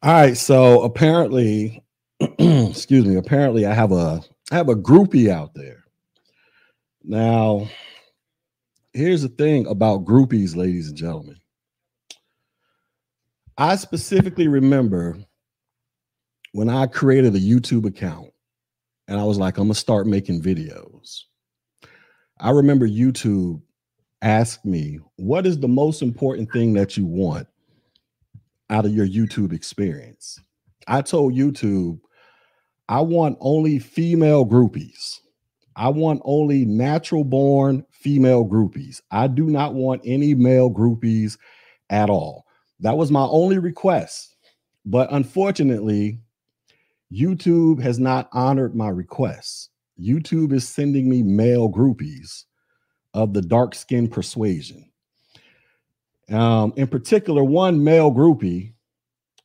[0.00, 1.82] All right, so apparently,
[2.20, 4.20] excuse me, apparently I have a
[4.52, 5.82] I have a groupie out there.
[7.02, 7.68] Now,
[8.92, 11.38] here's the thing about groupies, ladies and gentlemen.
[13.56, 15.18] I specifically remember
[16.52, 18.30] when I created a YouTube account
[19.08, 21.22] and I was like, I'm gonna start making videos.
[22.38, 23.62] I remember YouTube
[24.22, 27.48] asked me, What is the most important thing that you want
[28.70, 30.38] out of your YouTube experience?
[30.86, 32.00] I told YouTube,
[32.88, 35.18] I want only female groupies.
[35.76, 39.00] I want only natural born female groupies.
[39.10, 41.38] I do not want any male groupies
[41.90, 42.44] at all.
[42.80, 44.34] That was my only request.
[44.84, 46.20] But unfortunately,
[47.12, 49.70] YouTube has not honored my requests.
[50.00, 52.44] YouTube is sending me male groupies
[53.14, 54.87] of the dark skin persuasion.
[56.30, 58.74] Um, in particular, one male groupie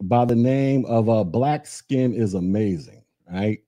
[0.02, 3.60] by the name of uh, Black Skin is amazing, right?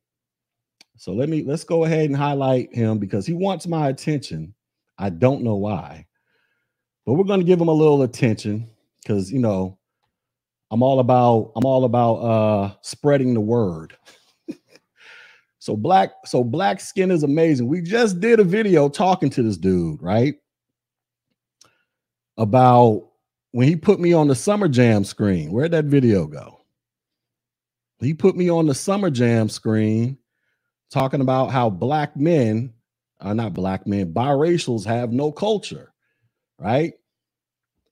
[0.98, 4.54] So let me let's go ahead and highlight him because he wants my attention.
[4.98, 6.06] I don't know why,
[7.06, 8.70] but we're going to give him a little attention
[9.02, 9.78] because you know
[10.72, 13.98] I'm all about I'm all about uh spreading the word.
[15.60, 17.68] so black so black skin is amazing.
[17.68, 20.36] We just did a video talking to this dude, right?
[22.38, 23.10] About
[23.52, 25.52] when he put me on the summer jam screen.
[25.52, 26.60] Where'd that video go?
[28.00, 30.18] He put me on the summer jam screen
[30.92, 32.74] talking about how black men
[33.22, 35.94] are not black men, biracials have no culture,
[36.60, 36.94] right?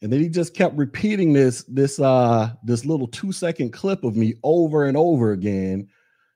[0.02, 4.18] And then he just kept repeating this this uh this little 2 second clip of
[4.18, 5.88] me over and over again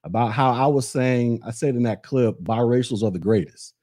[0.06, 3.74] about how I was saying I said in that clip biracials are the greatest.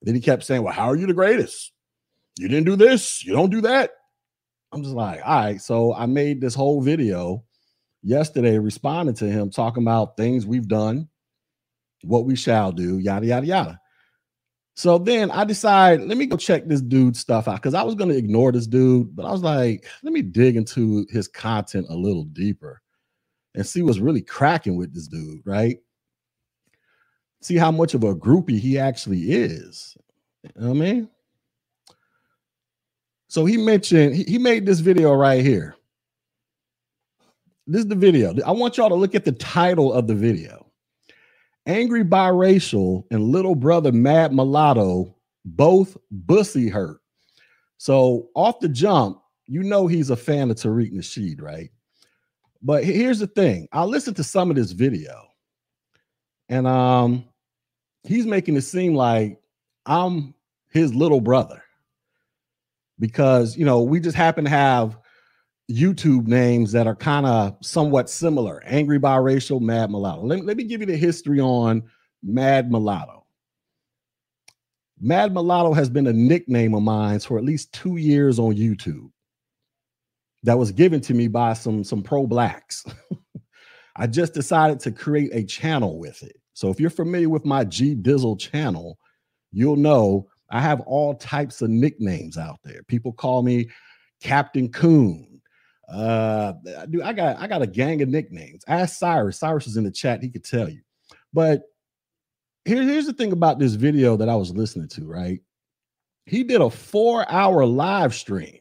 [0.00, 1.72] And then he kept saying, "Well, how are you the greatest?
[2.36, 3.90] You didn't do this, you don't do that."
[4.72, 7.44] I'm just like, "All right." So I made this whole video
[8.02, 11.08] yesterday responding to him talking about things we've done,
[12.02, 13.80] what we shall do, yada yada yada.
[14.74, 17.94] So then I decide, let me go check this dude's stuff out because I was
[17.94, 21.86] going to ignore this dude, but I was like, let me dig into his content
[21.90, 22.80] a little deeper
[23.54, 25.78] and see what's really cracking with this dude, right?
[27.42, 29.96] See how much of a groupie he actually is.
[30.44, 31.10] You know what I mean?
[33.30, 35.76] So he mentioned, he, made this video right here.
[37.64, 38.34] This is the video.
[38.44, 40.66] I want y'all to look at the title of the video.
[41.64, 45.14] Angry Biracial and Little Brother Mad Mulatto
[45.44, 47.02] both bussy hurt.
[47.78, 51.70] So off the jump, you know he's a fan of Tariq Nasheed, right?
[52.62, 53.68] But here's the thing.
[53.70, 55.28] I listened to some of this video,
[56.48, 57.24] and um,
[58.02, 59.40] he's making it seem like
[59.86, 60.34] I'm
[60.70, 61.62] his little brother
[63.00, 64.96] because you know we just happen to have
[65.70, 70.22] YouTube names that are kind of somewhat similar Angry Biracial, Mad Mulatto.
[70.22, 71.82] Let, let me give you the history on
[72.22, 73.26] Mad Mulatto.
[75.00, 79.10] Mad Mulatto has been a nickname of mine for at least two years on YouTube
[80.42, 82.84] that was given to me by some, some pro blacks.
[83.96, 86.36] I just decided to create a channel with it.
[86.52, 88.98] So if you're familiar with my G Dizzle channel,
[89.52, 92.82] you'll know I have all types of nicknames out there.
[92.84, 93.68] People call me
[94.20, 95.30] Captain Coon,
[95.90, 96.52] uh,
[96.88, 98.62] dude, I got I got a gang of nicknames.
[98.68, 99.38] Ask Cyrus.
[99.38, 100.22] Cyrus is in the chat.
[100.22, 100.80] He could tell you.
[101.32, 101.62] But
[102.64, 105.04] here, here's the thing about this video that I was listening to.
[105.04, 105.40] Right,
[106.26, 108.60] he did a four-hour live stream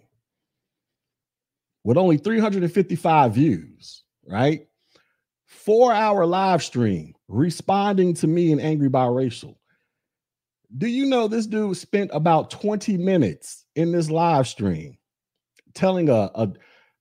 [1.83, 4.03] with only 355 views.
[4.25, 4.67] Right,
[5.45, 9.55] four-hour live stream responding to me and angry biracial.
[10.77, 14.97] Do you know this dude spent about 20 minutes in this live stream
[15.73, 16.51] telling a, a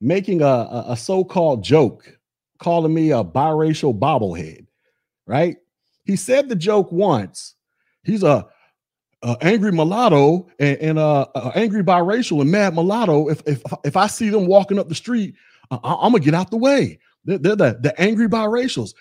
[0.01, 2.19] making a, a, a so-called joke,
[2.59, 4.67] calling me a biracial bobblehead,
[5.27, 5.57] right?
[6.05, 7.55] He said the joke once.
[8.05, 8.47] He's a,
[9.23, 13.29] a angry mulatto and, and uh, a angry biracial and mad mulatto.
[13.29, 15.35] If if if I see them walking up the street,
[15.71, 17.01] I, am gonna get out the way.
[17.25, 18.95] They're, they're the the angry biracials.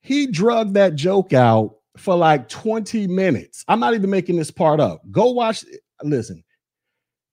[0.00, 3.64] He drugged that joke out for like 20 minutes.
[3.68, 5.02] I'm not even making this part up.
[5.10, 5.64] Go watch.
[6.02, 6.42] Listen,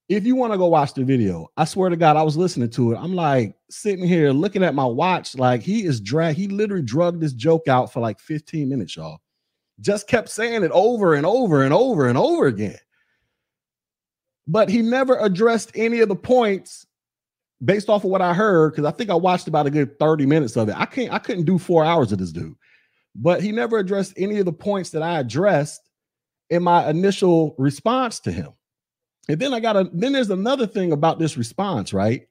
[0.08, 2.70] if you want to go watch the video, I swear to God, I was listening
[2.70, 2.96] to it.
[2.96, 6.36] I'm like sitting here looking at my watch, like he is drag.
[6.36, 9.20] He literally drugged this joke out for like 15 minutes, y'all.
[9.80, 12.78] Just kept saying it over and over and over and over again.
[14.46, 16.86] But he never addressed any of the points
[17.64, 20.26] based off of what I heard, because I think I watched about a good 30
[20.26, 20.74] minutes of it.
[20.76, 22.56] I can't, I couldn't do four hours of this dude,
[23.14, 25.82] but he never addressed any of the points that I addressed
[26.50, 28.50] in my initial response to him.
[29.28, 32.26] And then I got a then there's another thing about this response, right?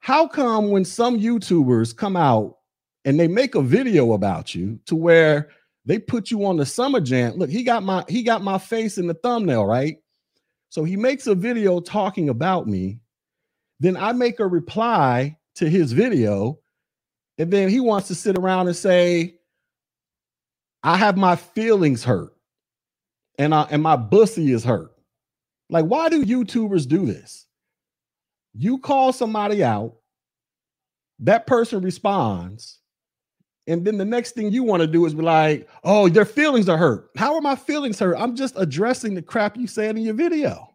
[0.00, 2.56] how come when some YouTubers come out
[3.04, 5.50] and they make a video about you to where
[5.84, 7.34] they put you on the summer jam?
[7.34, 9.98] Look, he got my he got my face in the thumbnail, right?
[10.70, 13.00] So he makes a video talking about me.
[13.80, 16.58] Then I make a reply to his video,
[17.38, 19.37] and then he wants to sit around and say,
[20.88, 22.34] I have my feelings hurt
[23.38, 24.90] and I, and my bussy is hurt.
[25.68, 27.46] Like, why do YouTubers do this?
[28.54, 29.96] You call somebody out,
[31.18, 32.78] that person responds,
[33.66, 36.70] and then the next thing you want to do is be like, oh, their feelings
[36.70, 37.10] are hurt.
[37.18, 38.16] How are my feelings hurt?
[38.18, 40.74] I'm just addressing the crap you said in your video.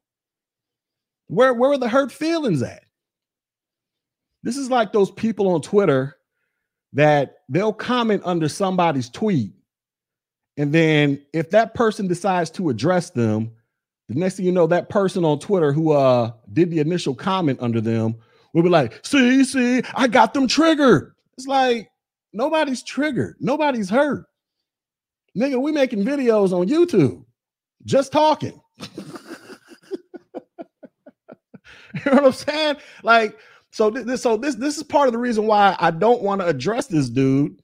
[1.25, 2.83] Where, where are the hurt feelings at?
[4.43, 6.17] This is like those people on Twitter
[6.93, 9.53] that they'll comment under somebody's tweet
[10.57, 13.51] and then if that person decides to address them,
[14.09, 17.59] the next thing you know, that person on Twitter who uh did the initial comment
[17.61, 18.15] under them
[18.53, 21.13] will be like, see, see, I got them triggered.
[21.37, 21.89] It's like
[22.33, 24.25] nobody's triggered, nobody's hurt.
[25.37, 27.25] Nigga, we making videos on YouTube,
[27.85, 28.61] just talking.
[31.95, 32.75] you know what I'm saying?
[33.01, 33.37] Like,
[33.71, 36.47] so this, so this, this is part of the reason why I don't want to
[36.47, 37.59] address this dude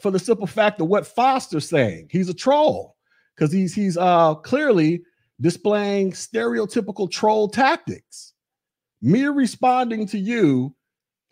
[0.00, 2.08] for the simple fact of what Foster's saying.
[2.10, 2.96] He's a troll
[3.34, 5.02] because he's he's uh clearly
[5.40, 8.34] displaying stereotypical troll tactics.
[9.00, 10.74] Mere responding to you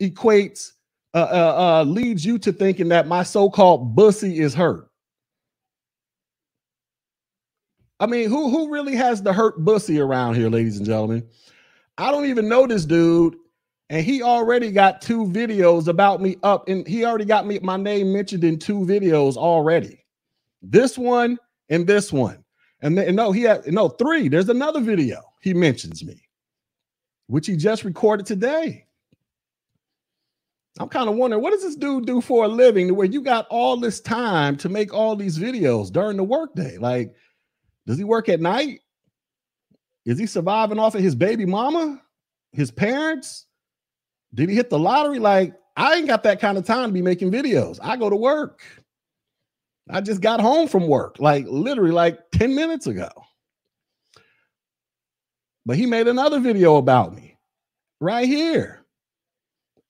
[0.01, 0.71] equates
[1.13, 4.87] uh, uh, uh, leads you to thinking that my so-called bussy is hurt.
[7.99, 11.27] I mean, who who really has the hurt bussy around here, ladies and gentlemen?
[11.97, 13.35] I don't even know this dude,
[13.89, 17.77] and he already got two videos about me up and he already got me my
[17.77, 20.03] name mentioned in two videos already.
[20.61, 21.37] This one
[21.69, 22.43] and this one.
[22.81, 24.27] And, then, no he had no three.
[24.27, 26.21] There's another video he mentions me
[27.27, 28.85] which he just recorded today.
[30.79, 33.47] I'm kind of wondering what does this dude do for a living where you got
[33.49, 36.77] all this time to make all these videos during the workday?
[36.77, 37.15] Like
[37.85, 38.81] does he work at night?
[40.05, 42.01] Is he surviving off of his baby mama?
[42.53, 43.46] His parents
[44.33, 45.19] did he hit the lottery?
[45.19, 47.79] Like, I ain't got that kind of time to be making videos.
[47.81, 48.61] I go to work.
[49.89, 53.09] I just got home from work, like literally like 10 minutes ago.
[55.65, 57.37] But he made another video about me
[58.01, 58.85] right here.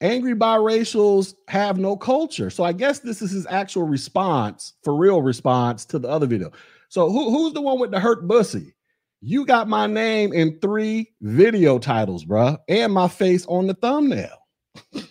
[0.01, 2.49] Angry biracials have no culture.
[2.49, 6.51] So I guess this is his actual response, for real response to the other video.
[6.89, 8.75] So who, who's the one with the hurt bussy?
[9.21, 14.37] You got my name in three video titles, bruh, and my face on the thumbnail.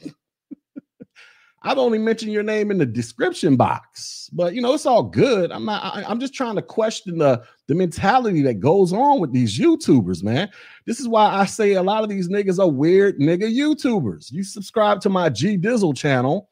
[1.63, 5.51] I've only mentioned your name in the description box, but you know it's all good.
[5.51, 5.97] I'm not.
[5.97, 10.23] I, am just trying to question the the mentality that goes on with these YouTubers,
[10.23, 10.49] man.
[10.85, 14.31] This is why I say a lot of these niggas are weird nigga YouTubers.
[14.31, 16.51] You subscribe to my G Dizzle channel.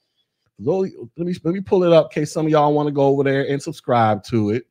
[0.59, 3.03] Let me let me pull it up in case some of y'all want to go
[3.03, 4.67] over there and subscribe to it.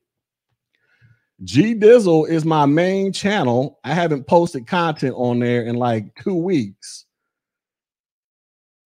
[1.42, 3.80] G Dizzle is my main channel.
[3.82, 7.06] I haven't posted content on there in like two weeks.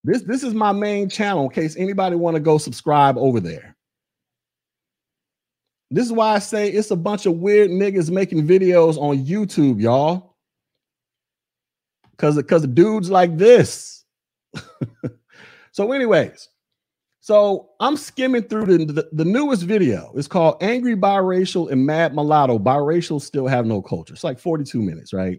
[0.04, 3.76] This this is my main channel in case anybody want to go subscribe over there.
[5.90, 9.80] This is why I say it's a bunch of weird niggas making videos on YouTube,
[9.80, 10.36] y'all.
[12.16, 14.04] Cause because dudes like this.
[15.72, 16.48] so, anyways,
[17.28, 20.14] so I'm skimming through the, the, the, newest video.
[20.16, 22.58] It's called Angry Biracial and Mad Mulatto.
[22.58, 24.14] Biracial still have no culture.
[24.14, 25.38] It's like 42 minutes, right?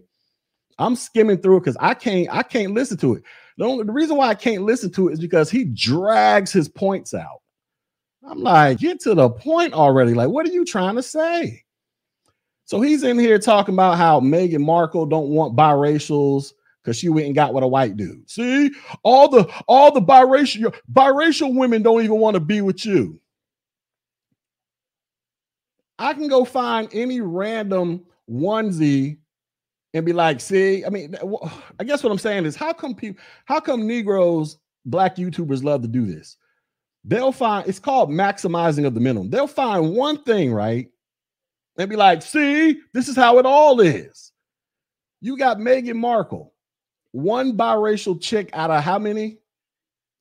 [0.78, 3.24] I'm skimming through it because I can't I can't listen to it.
[3.58, 6.68] The, only, the reason why I can't listen to it is because he drags his
[6.68, 7.40] points out.
[8.24, 10.14] I'm like, get to the point already.
[10.14, 11.64] Like, what are you trying to say?
[12.66, 17.26] So he's in here talking about how Meghan Markle don't want biracials because she went
[17.26, 18.28] and got with a white dude.
[18.28, 18.70] See,
[19.02, 23.20] all the all the biracial biracial women don't even want to be with you.
[25.98, 29.18] I can go find any random onesie
[29.92, 31.14] and be like, see, I mean,
[31.78, 35.82] I guess what I'm saying is how come people, how come Negroes, black YouTubers love
[35.82, 36.36] to do this?
[37.04, 39.30] They'll find it's called maximizing of the minimum.
[39.30, 40.88] They'll find one thing, right?
[41.76, 44.32] And be like, see, this is how it all is.
[45.20, 46.54] You got Meghan Markle
[47.12, 49.38] one biracial chick out of how many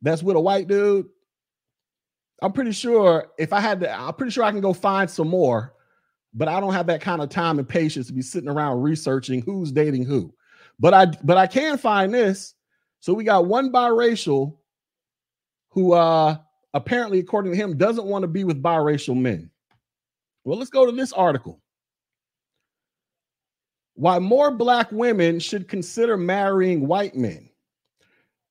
[0.02, 1.08] that's with a white dude?
[2.42, 5.28] I'm pretty sure if i had to i'm pretty sure i can go find some
[5.28, 5.74] more
[6.34, 9.42] but i don't have that kind of time and patience to be sitting around researching
[9.42, 10.34] who's dating who.
[10.80, 12.56] But i but i can find this.
[13.02, 14.58] So we got one biracial
[15.70, 16.38] who uh
[16.74, 19.50] apparently according to him doesn't want to be with biracial men.
[20.44, 21.62] Well let's go to this article
[24.00, 27.50] why more black women should consider marrying white men.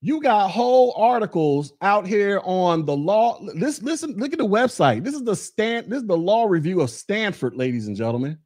[0.03, 3.41] You got whole articles out here on the law.
[3.55, 5.05] This listen, look at the website.
[5.05, 8.37] This is the stand, this is the law review of Stanford, ladies and gentlemen.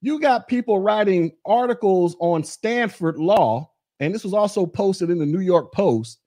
[0.00, 3.70] You got people writing articles on Stanford law,
[4.00, 6.18] and this was also posted in the New York Post,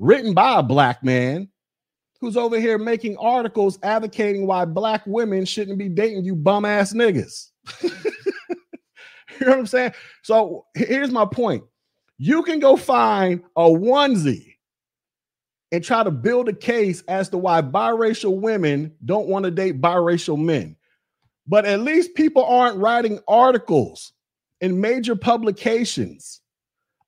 [0.00, 1.48] written by a black man
[2.20, 6.92] who's over here making articles advocating why black women shouldn't be dating you bum ass
[6.92, 7.50] niggas.
[9.46, 9.92] you know what I'm saying?
[10.22, 11.64] So here's my point
[12.16, 14.54] you can go find a onesie
[15.72, 19.80] and try to build a case as to why biracial women don't want to date
[19.80, 20.76] biracial men.
[21.48, 24.12] But at least people aren't writing articles
[24.60, 26.40] in major publications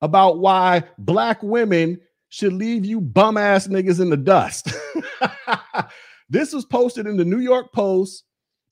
[0.03, 2.01] about why black women
[2.31, 4.75] should leave you bum ass niggas in the dust.
[6.29, 8.25] this was posted in the New York Post,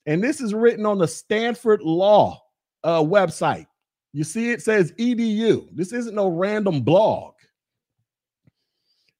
[0.07, 2.43] and this is written on the Stanford Law
[2.85, 3.67] uh, website.
[4.13, 5.69] You see, it says edu.
[5.73, 7.35] This isn't no random blog.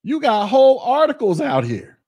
[0.03, 1.99] You got whole articles out here.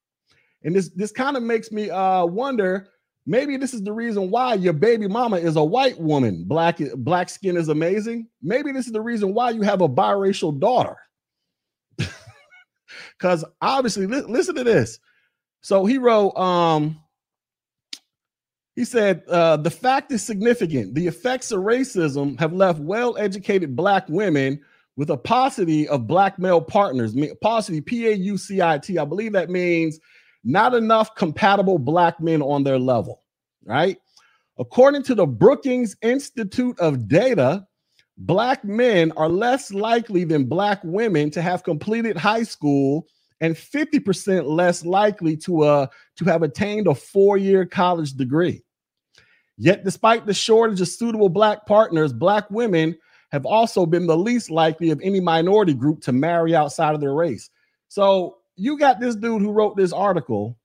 [0.64, 2.88] And this this kind of makes me uh wonder
[3.26, 6.44] maybe this is the reason why your baby mama is a white woman.
[6.44, 8.26] Black black skin is amazing.
[8.42, 10.96] Maybe this is the reason why you have a biracial daughter.
[13.18, 14.98] Cuz obviously li- listen to this.
[15.60, 16.98] So he wrote um
[18.76, 20.94] he said, uh, the fact is significant.
[20.94, 24.60] The effects of racism have left well educated Black women
[24.96, 27.16] with a paucity of Black male partners.
[27.40, 28.98] Paucity, P A U C I T.
[28.98, 30.00] I believe that means
[30.44, 33.22] not enough compatible Black men on their level,
[33.64, 33.96] right?
[34.58, 37.66] According to the Brookings Institute of Data,
[38.18, 43.06] Black men are less likely than Black women to have completed high school
[43.40, 45.86] and 50% less likely to, uh,
[46.16, 48.62] to have attained a four year college degree.
[49.56, 52.96] Yet, despite the shortage of suitable Black partners, Black women
[53.30, 57.14] have also been the least likely of any minority group to marry outside of their
[57.14, 57.50] race.
[57.88, 60.56] So, you got this dude who wrote this article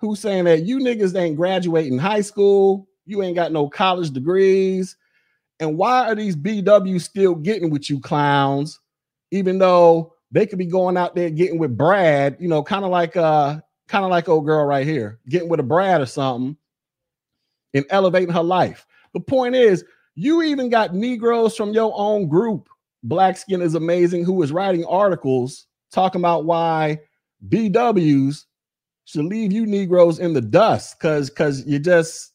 [0.00, 4.96] who's saying that you niggas ain't graduating high school, you ain't got no college degrees.
[5.60, 8.78] And why are these BWs still getting with you clowns,
[9.32, 12.90] even though they could be going out there getting with Brad, you know, kind of
[12.90, 16.56] like uh kind of like old girl right here, getting with a Brad or something
[17.74, 18.86] and elevating her life.
[19.14, 22.68] The point is, you even got Negroes from your own group,
[23.02, 26.98] Black Skin is Amazing, who is writing articles talking about why
[27.48, 28.44] BWs
[29.04, 32.32] should leave you Negroes in the dust because because you just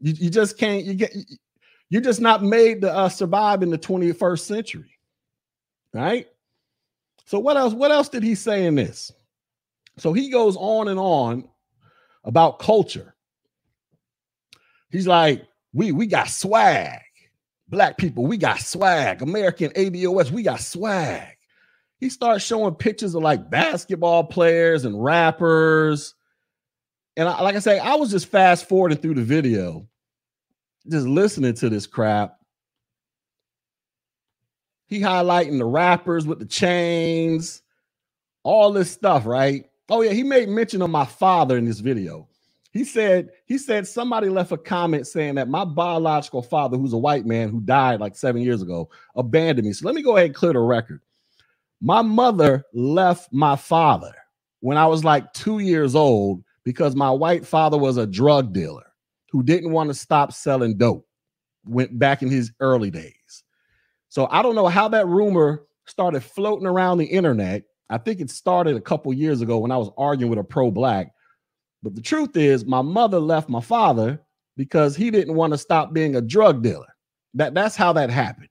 [0.00, 1.14] you, you just can't you get
[1.90, 4.98] you're just not made to uh, survive in the 21st century,
[5.92, 6.26] right?
[7.26, 7.74] So what else?
[7.74, 9.12] What else did he say in this?
[9.98, 11.48] So he goes on and on
[12.24, 13.16] about culture
[14.90, 17.00] He's like, we we got swag.
[17.68, 19.22] Black people, we got swag.
[19.22, 21.36] American ADOS, we got swag.
[21.98, 26.14] He starts showing pictures of like basketball players and rappers.
[27.16, 29.88] And I, like I say, I was just fast forwarding through the video,
[30.88, 32.35] just listening to this crap.
[34.86, 37.62] He highlighting the rappers with the chains,
[38.42, 39.66] all this stuff, right?
[39.88, 42.28] Oh, yeah, he made mention of my father in this video.
[42.72, 46.98] He said, he said somebody left a comment saying that my biological father, who's a
[46.98, 49.72] white man who died like seven years ago, abandoned me.
[49.72, 51.00] So let me go ahead and clear the record.
[51.80, 54.14] My mother left my father
[54.60, 58.92] when I was like two years old because my white father was a drug dealer
[59.30, 61.06] who didn't want to stop selling dope.
[61.64, 63.12] Went back in his early days.
[64.16, 67.64] So I don't know how that rumor started floating around the internet.
[67.90, 70.70] I think it started a couple years ago when I was arguing with a pro
[70.70, 71.12] black
[71.82, 74.20] but the truth is, my mother left my father
[74.56, 76.88] because he didn't want to stop being a drug dealer.
[77.34, 78.48] That that's how that happened.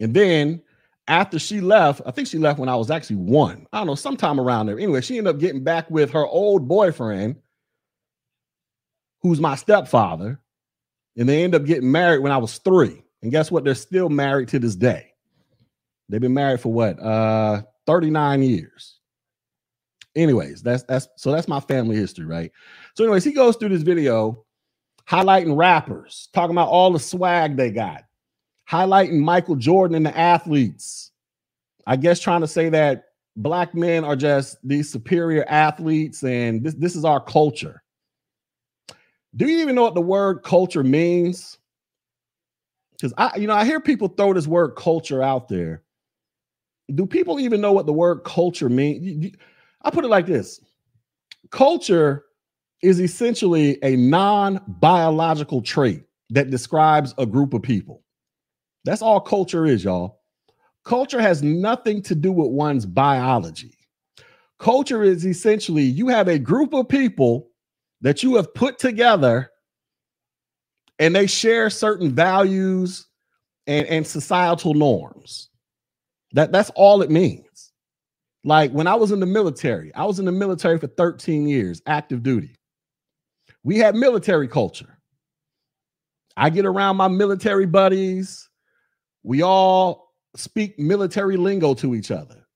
[0.00, 0.62] And then
[1.08, 3.66] after she left, I think she left when I was actually one.
[3.74, 4.78] I don't know, sometime around there.
[4.78, 7.36] Anyway, she ended up getting back with her old boyfriend,
[9.20, 10.40] who's my stepfather.
[11.18, 13.02] And they ended up getting married when I was three.
[13.22, 13.64] And guess what?
[13.64, 15.12] They're still married to this day.
[16.08, 17.00] They've been married for what?
[17.00, 18.96] Uh 39 years
[20.16, 22.50] anyways, that's that's so that's my family history, right?
[22.94, 24.44] So, anyways, he goes through this video
[25.08, 28.02] highlighting rappers, talking about all the swag they got,
[28.68, 31.12] highlighting Michael Jordan and the athletes.
[31.86, 33.04] I guess trying to say that
[33.36, 37.82] black men are just these superior athletes and this, this is our culture.
[39.36, 41.58] Do you even know what the word culture means?
[43.00, 45.82] Because I, you know, I hear people throw this word culture out there.
[46.94, 49.34] Do people even know what the word culture means?
[49.82, 50.60] I put it like this
[51.50, 52.24] culture
[52.82, 58.02] is essentially a non biological trait that describes a group of people.
[58.84, 60.20] That's all culture is, y'all.
[60.84, 63.72] culture has nothing to do with one's biology.
[64.58, 67.50] Culture is essentially you have a group of people
[68.00, 69.50] that you have put together
[70.98, 73.06] and they share certain values
[73.66, 75.50] and, and societal norms.
[76.32, 77.72] That that's all it means.
[78.44, 81.82] Like when I was in the military, I was in the military for 13 years,
[81.86, 82.54] active duty.
[83.64, 84.98] We had military culture.
[86.36, 88.48] I get around my military buddies.
[89.22, 92.46] We all speak military lingo to each other.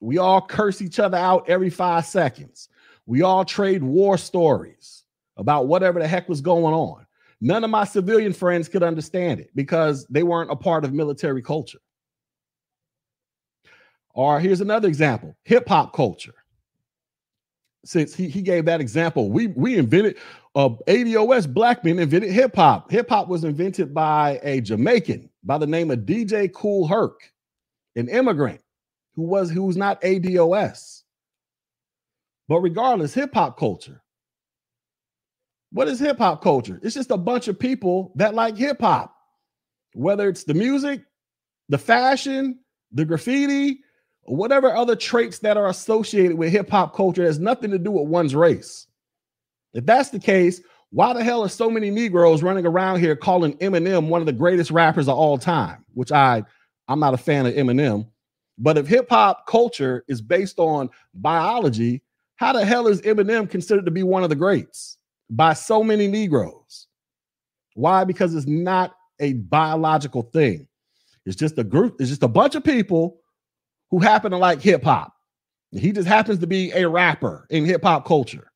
[0.00, 2.68] We all curse each other out every five seconds.
[3.06, 4.97] We all trade war stories
[5.38, 7.06] about whatever the heck was going on.
[7.40, 11.40] None of my civilian friends could understand it because they weren't a part of military
[11.40, 11.78] culture.
[14.12, 16.34] Or here's another example hip hop culture.
[17.84, 20.18] Since he, he gave that example, we, we invented
[20.56, 22.90] uh, ADOS black men invented hip hop.
[22.90, 27.32] Hip hop was invented by a Jamaican by the name of DJ Kool Herc,
[27.94, 28.60] an immigrant
[29.14, 31.04] who was who was not ADOS.
[32.48, 34.02] But regardless, hip hop culture.
[35.70, 36.80] What is hip hop culture?
[36.82, 39.14] It's just a bunch of people that like hip hop,
[39.94, 41.02] whether it's the music,
[41.68, 42.60] the fashion,
[42.92, 43.80] the graffiti,
[44.24, 47.90] or whatever other traits that are associated with hip hop culture has nothing to do
[47.90, 48.86] with one's race.
[49.74, 53.56] If that's the case, why the hell are so many Negroes running around here calling
[53.58, 55.84] Eminem one of the greatest rappers of all time?
[55.92, 56.44] Which I
[56.88, 58.08] I'm not a fan of Eminem,
[58.56, 62.02] but if hip hop culture is based on biology,
[62.36, 64.97] how the hell is Eminem considered to be one of the greats
[65.30, 66.86] by so many Negroes?
[67.74, 68.04] Why?
[68.04, 70.66] Because it's not a biological thing.
[71.26, 73.20] It's just a group, it's just a bunch of people
[73.90, 75.12] who happen to like hip hop.
[75.72, 78.50] He just happens to be a rapper in hip hop culture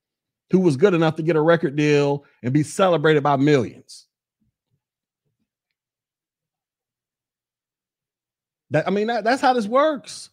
[0.50, 4.06] who was good enough to get a record deal and be celebrated by millions.
[8.70, 10.30] That I mean, that, that's how this works.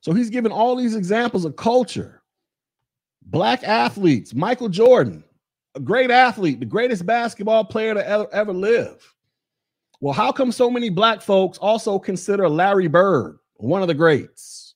[0.00, 2.22] So he's giving all these examples of culture.
[3.22, 5.22] Black athletes, Michael Jordan,
[5.74, 9.14] a great athlete, the greatest basketball player to ever, ever live.
[10.00, 14.74] Well, how come so many black folks also consider Larry Bird one of the greats?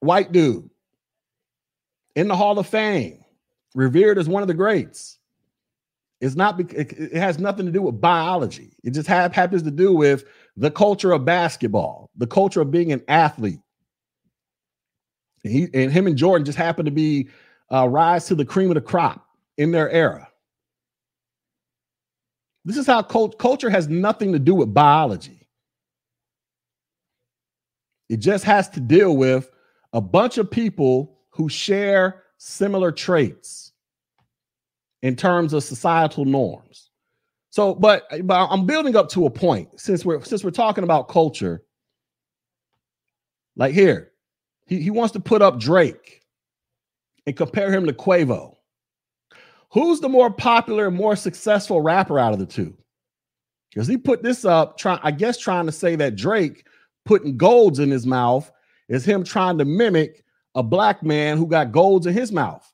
[0.00, 0.68] White dude
[2.14, 3.24] in the Hall of Fame,
[3.74, 5.18] revered as one of the greats.
[6.20, 8.76] It's not it has nothing to do with biology.
[8.84, 10.24] It just have, happens to do with
[10.56, 13.60] the culture of basketball, the culture of being an athlete.
[15.42, 17.28] And he and him and Jordan just happen to be
[17.72, 20.28] uh, rise to the cream of the crop in their era.
[22.64, 25.48] This is how cult- culture has nothing to do with biology.
[28.08, 29.50] It just has to deal with
[29.92, 33.72] a bunch of people who share similar traits
[35.02, 36.90] in terms of societal norms.
[37.50, 41.08] So, but, but I'm building up to a point since we're since we're talking about
[41.08, 41.64] culture.
[43.56, 44.12] Like here,
[44.66, 46.21] he, he wants to put up Drake
[47.26, 48.56] and compare him to Quavo.
[49.72, 52.76] Who's the more popular and more successful rapper out of the two?
[53.72, 56.66] Because he put this up, trying, I guess, trying to say that Drake
[57.04, 58.50] putting golds in his mouth
[58.88, 62.70] is him trying to mimic a black man who got golds in his mouth.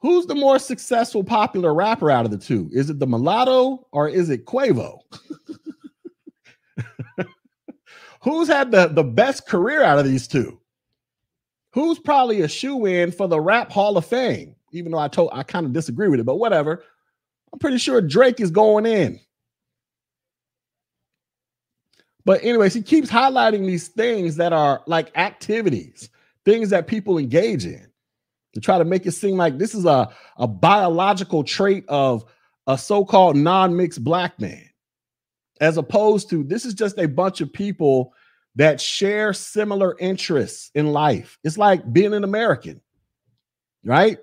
[0.00, 2.68] Who's the more successful popular rapper out of the two?
[2.72, 4.98] Is it the mulatto or is it Quavo?
[8.22, 10.60] Who's had the, the best career out of these two?
[11.74, 14.54] Who's probably a shoe in for the Rap Hall of Fame?
[14.70, 16.84] Even though I told I kind of disagree with it, but whatever.
[17.52, 19.18] I'm pretty sure Drake is going in.
[22.24, 26.10] But anyways, he keeps highlighting these things that are like activities,
[26.44, 27.86] things that people engage in
[28.52, 32.24] to try to make it seem like this is a, a biological trait of
[32.68, 34.64] a so-called non-mixed black man
[35.60, 38.14] as opposed to this is just a bunch of people
[38.56, 42.80] that share similar interests in life it's like being an american
[43.84, 44.18] right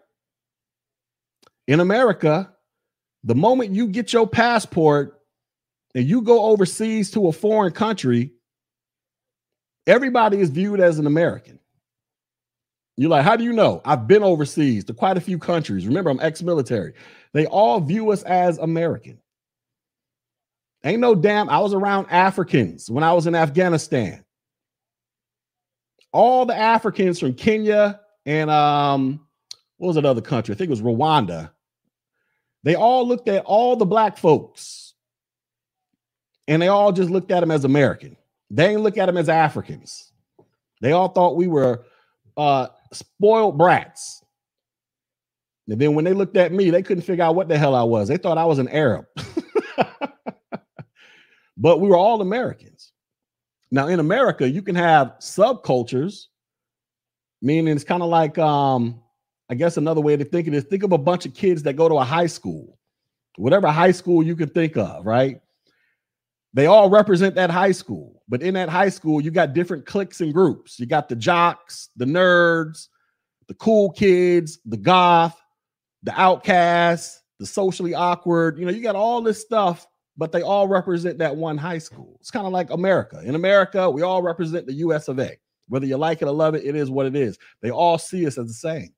[1.67, 2.51] in america
[3.23, 5.21] the moment you get your passport
[5.93, 8.31] and you go overseas to a foreign country
[9.87, 11.59] everybody is viewed as an american
[12.97, 13.81] you're like, how do you know?
[13.85, 15.87] I've been overseas to quite a few countries.
[15.87, 16.93] Remember, I'm ex military.
[17.33, 19.17] They all view us as American.
[20.83, 24.23] Ain't no damn, I was around Africans when I was in Afghanistan.
[26.11, 29.21] All the Africans from Kenya and um,
[29.77, 30.53] what was that other country?
[30.53, 31.51] I think it was Rwanda.
[32.63, 34.93] They all looked at all the black folks
[36.47, 38.17] and they all just looked at them as American.
[38.49, 40.11] They didn't look at them as Africans.
[40.81, 41.85] They all thought we were
[42.35, 44.23] uh, spoiled brats.
[45.67, 47.83] And then when they looked at me, they couldn't figure out what the hell I
[47.83, 48.07] was.
[48.07, 49.05] They thought I was an Arab.
[51.61, 52.91] but we were all Americans.
[53.69, 56.25] Now, in America, you can have subcultures,
[57.41, 58.99] meaning it's kind of like, um,
[59.47, 61.61] I guess another way to think of it is think of a bunch of kids
[61.63, 62.79] that go to a high school,
[63.37, 65.39] whatever high school you can think of, right?
[66.53, 70.19] They all represent that high school, but in that high school, you got different cliques
[70.19, 70.79] and groups.
[70.79, 72.87] You got the jocks, the nerds,
[73.47, 75.39] the cool kids, the goth,
[76.01, 78.57] the outcasts, the socially awkward.
[78.57, 79.85] You know, you got all this stuff,
[80.17, 82.17] but they all represent that one high school.
[82.19, 83.21] It's kind of like America.
[83.23, 85.37] In America, we all represent the US of A.
[85.69, 87.37] Whether you like it or love it, it is what it is.
[87.61, 88.93] They all see us as the same.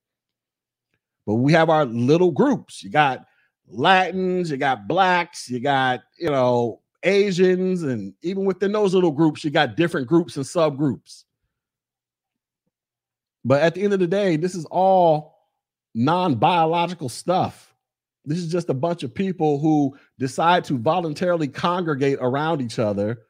[1.26, 2.84] But we have our little groups.
[2.84, 3.26] You got
[3.68, 9.44] Latins, you got blacks, you got, you know, Asians, and even within those little groups,
[9.44, 11.24] you got different groups and subgroups.
[13.46, 15.36] But at the end of the day, this is all
[15.94, 17.73] non biological stuff.
[18.26, 23.24] This is just a bunch of people who decide to voluntarily congregate around each other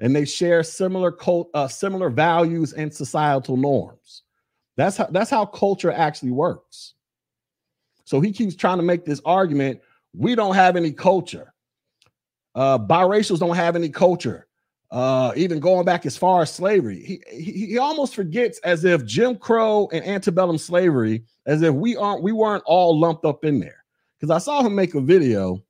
[0.00, 4.22] and they share similar cult, uh, similar values and societal norms.
[4.76, 6.94] That's how that's how culture actually works.
[8.04, 9.80] So he keeps trying to make this argument
[10.16, 11.52] we don't have any culture.
[12.54, 14.46] Uh, biracials don't have any culture.
[14.90, 19.04] Uh, even going back as far as slavery, he, he he almost forgets as if
[19.04, 23.58] Jim Crow and antebellum slavery, as if we aren't we weren't all lumped up in
[23.58, 23.83] there.
[24.24, 25.62] Because I saw him make a video.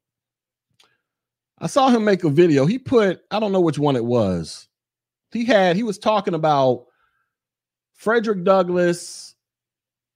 [1.59, 2.67] I saw him make a video.
[2.67, 4.69] He put I don't know which one it was.
[5.33, 6.87] He had he was talking about
[7.95, 9.35] Frederick Douglass,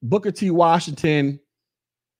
[0.02, 0.52] Booker T.
[0.52, 1.40] Washington,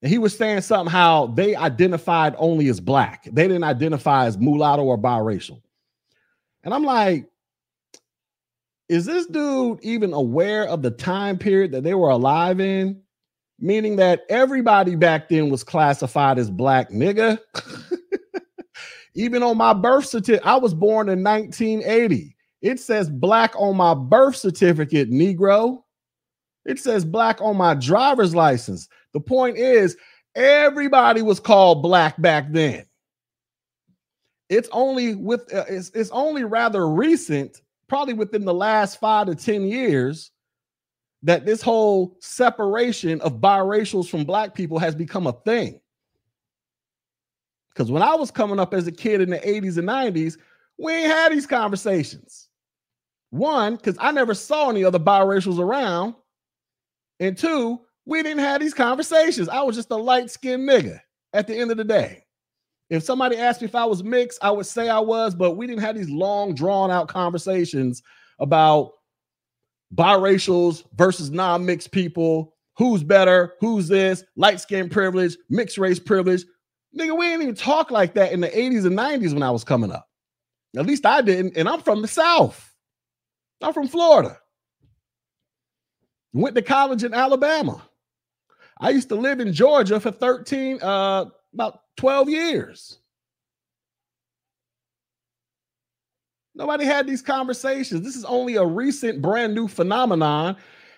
[0.01, 3.23] and he was saying something how they identified only as black.
[3.31, 5.61] They didn't identify as mulatto or biracial.
[6.65, 7.29] And I'm like,
[8.89, 13.03] is this dude even aware of the time period that they were alive in?
[13.61, 17.39] Meaning that everybody back then was classified as black nigga.
[19.15, 22.35] even on my birth certificate, I was born in 1980.
[22.61, 25.83] It says black on my birth certificate, Negro.
[26.65, 28.87] It says black on my driver's license.
[29.13, 29.97] The point is,
[30.35, 32.85] everybody was called black back then.
[34.49, 39.35] It's only with uh, it's, it's only rather recent, probably within the last five to
[39.35, 40.31] ten years,
[41.23, 45.79] that this whole separation of biracials from black people has become a thing.
[47.69, 50.37] Because when I was coming up as a kid in the 80s and 90s,
[50.77, 52.47] we ain't had these conversations.
[53.31, 56.15] One, because I never saw any other biracials around.
[57.19, 59.49] And two, we didn't have these conversations.
[59.49, 60.99] I was just a light skinned nigga
[61.33, 62.25] at the end of the day.
[62.89, 65.67] If somebody asked me if I was mixed, I would say I was, but we
[65.67, 68.01] didn't have these long, drawn out conversations
[68.39, 68.93] about
[69.95, 72.53] biracials versus non mixed people.
[72.77, 73.55] Who's better?
[73.59, 74.23] Who's this?
[74.35, 76.45] Light skin privilege, mixed race privilege.
[76.97, 79.63] Nigga, we didn't even talk like that in the 80s and 90s when I was
[79.63, 80.07] coming up.
[80.77, 81.57] At least I didn't.
[81.57, 82.73] And I'm from the South.
[83.61, 84.37] I'm from Florida.
[86.33, 87.81] Went to college in Alabama.
[88.79, 92.99] I used to live in Georgia for 13, uh, about 12 years.
[96.59, 98.01] Nobody had these conversations.
[98.01, 100.57] This is only a recent, brand new phenomenon.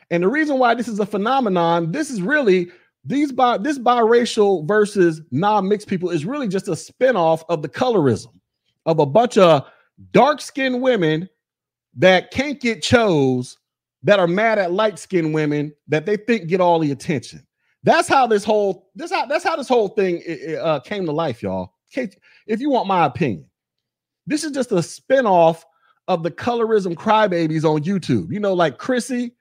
[0.09, 2.71] And the reason why this is a phenomenon, this is really
[3.05, 8.33] these bi- this biracial versus non-mixed people is really just a spinoff of the colorism
[8.87, 9.63] of a bunch of
[10.11, 11.29] dark-skinned women
[11.95, 13.59] that can't get chose
[14.01, 17.45] that are mad at light-skinned women that they think get all the attention.
[17.83, 20.23] That's how this whole this how that's how this whole thing
[20.59, 21.75] uh, came to life, y'all.
[21.95, 23.45] If you want my opinion,
[24.27, 25.63] this is just a spinoff
[26.07, 28.31] of the colorism crybabies on YouTube.
[28.31, 29.33] You know, like Chrissy,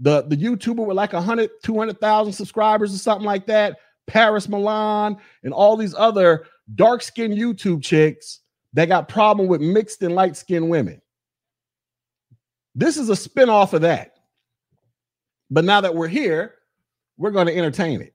[0.00, 3.78] the the YouTuber with like 100, 200,000 subscribers or something like that.
[4.06, 8.40] Paris Milan and all these other dark skinned YouTube chicks
[8.72, 11.00] that got problem with mixed and light skinned women.
[12.74, 14.14] This is a spinoff of that.
[15.50, 16.54] But now that we're here,
[17.16, 18.14] we're going to entertain it.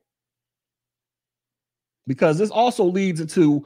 [2.08, 3.66] Because this also leads into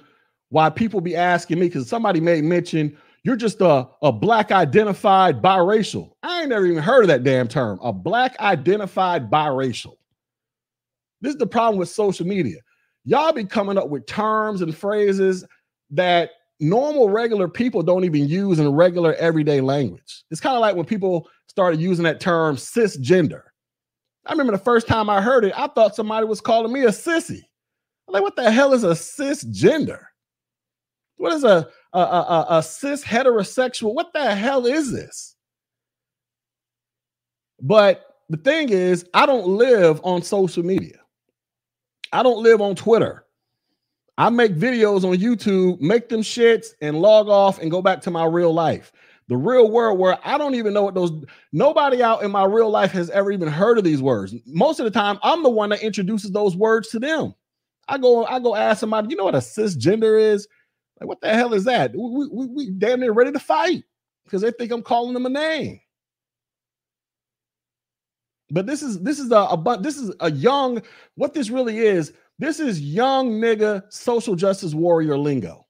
[0.50, 5.42] why people be asking me, because somebody may mention you're just a, a black identified
[5.42, 6.12] biracial.
[6.24, 9.96] I ain't never even heard of that damn term, a black identified biracial.
[11.20, 12.60] This is the problem with social media.
[13.04, 15.46] Y'all be coming up with terms and phrases
[15.90, 20.24] that normal, regular people don't even use in regular everyday language.
[20.32, 23.42] It's kind of like when people started using that term cisgender.
[24.26, 26.90] I remember the first time I heard it, I thought somebody was calling me a
[26.90, 27.42] sissy.
[28.08, 30.04] I'm like, what the hell is a cisgender?
[31.18, 33.94] What is a, a, a, a cis heterosexual?
[33.94, 35.36] What the hell is this?
[37.60, 41.00] But the thing is, I don't live on social media.
[42.12, 43.26] I don't live on Twitter.
[44.18, 48.12] I make videos on YouTube, make them shits, and log off and go back to
[48.12, 48.92] my real life.
[49.28, 51.12] The real world where I don't even know what those
[51.52, 54.34] nobody out in my real life has ever even heard of these words.
[54.46, 57.36] Most of the time, I'm the one that introduces those words to them.
[57.90, 60.48] I go, I go ask somebody, you know what a cisgender is?
[61.00, 61.94] Like, what the hell is that?
[61.94, 63.84] We, we, we damn near ready to fight
[64.26, 65.80] because they think I'm calling them a name.
[68.50, 70.82] But this is this is a, a this is a young
[71.16, 72.14] what this really is.
[72.40, 75.66] This is young nigga social justice warrior lingo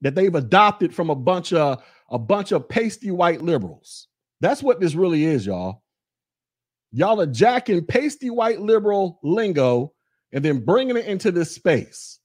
[0.00, 4.08] that they've adopted from a bunch of a bunch of pasty white liberals.
[4.40, 5.82] That's what this really is, y'all.
[6.92, 9.92] Y'all are jacking pasty white liberal lingo
[10.32, 12.20] and then bringing it into this space.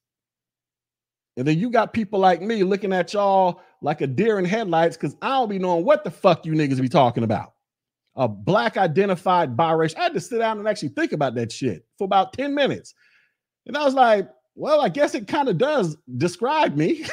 [1.39, 4.97] And then you got people like me looking at y'all like a deer in headlights
[4.97, 7.53] because I don't be knowing what the fuck you niggas be talking about.
[8.17, 9.99] A black identified biracial.
[9.99, 12.93] I had to sit down and actually think about that shit for about 10 minutes.
[13.67, 17.05] And I was like, well, I guess it kind of does describe me.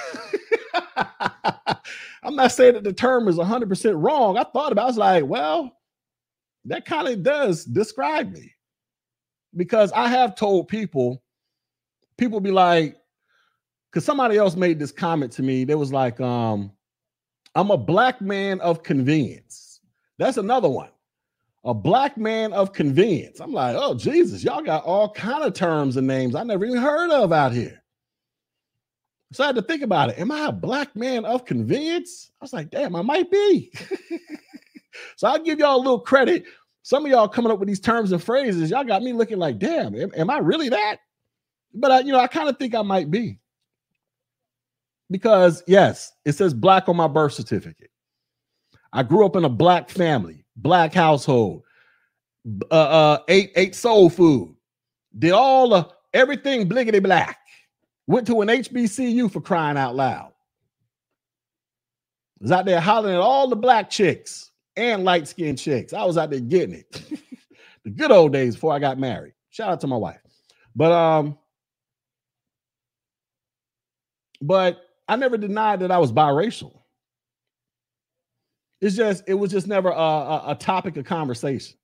[2.24, 4.38] I'm not saying that the term is 100% wrong.
[4.38, 4.82] I thought about it.
[4.82, 5.78] I was like, well,
[6.64, 8.56] that kind of does describe me
[9.54, 11.22] because I have told people,
[12.18, 12.96] people be like,
[13.90, 15.64] because somebody else made this comment to me.
[15.64, 16.70] They was like, um,
[17.54, 19.80] I'm a black man of convenience.
[20.18, 20.90] That's another one.
[21.64, 23.40] A black man of convenience.
[23.40, 26.80] I'm like, oh Jesus, y'all got all kind of terms and names I never even
[26.80, 27.82] heard of out here.
[29.32, 30.18] So I had to think about it.
[30.18, 32.30] Am I a black man of convenience?
[32.40, 33.72] I was like, damn, I might be.
[35.16, 36.44] so I'll give y'all a little credit.
[36.82, 39.58] Some of y'all coming up with these terms and phrases, y'all got me looking like,
[39.58, 40.98] damn, am, am I really that?
[41.74, 43.40] But I, you know, I kind of think I might be.
[45.10, 47.90] Because yes, it says black on my birth certificate.
[48.92, 51.62] I grew up in a black family, black household,
[52.70, 54.54] uh, uh ate ate soul food,
[55.18, 57.38] did all the everything bliggity black.
[58.08, 60.32] Went to an HBCU for crying out loud.
[62.40, 65.92] Was out there hollering at all the black chicks and light skinned chicks.
[65.92, 67.02] I was out there getting it.
[67.84, 69.32] the good old days before I got married.
[69.50, 70.20] Shout out to my wife.
[70.74, 71.38] But um,
[74.40, 76.80] but I never denied that I was biracial.
[78.80, 81.76] It's just it was just never a, a, a topic of conversation.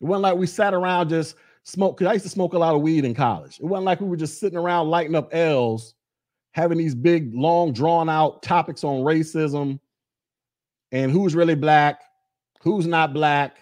[0.00, 2.74] It wasn't like we sat around just smoke because I used to smoke a lot
[2.74, 3.58] of weed in college.
[3.60, 5.94] It wasn't like we were just sitting around lighting up L's,
[6.52, 9.78] having these big, long, drawn out topics on racism
[10.92, 12.02] and who's really black,
[12.60, 13.58] who's not black,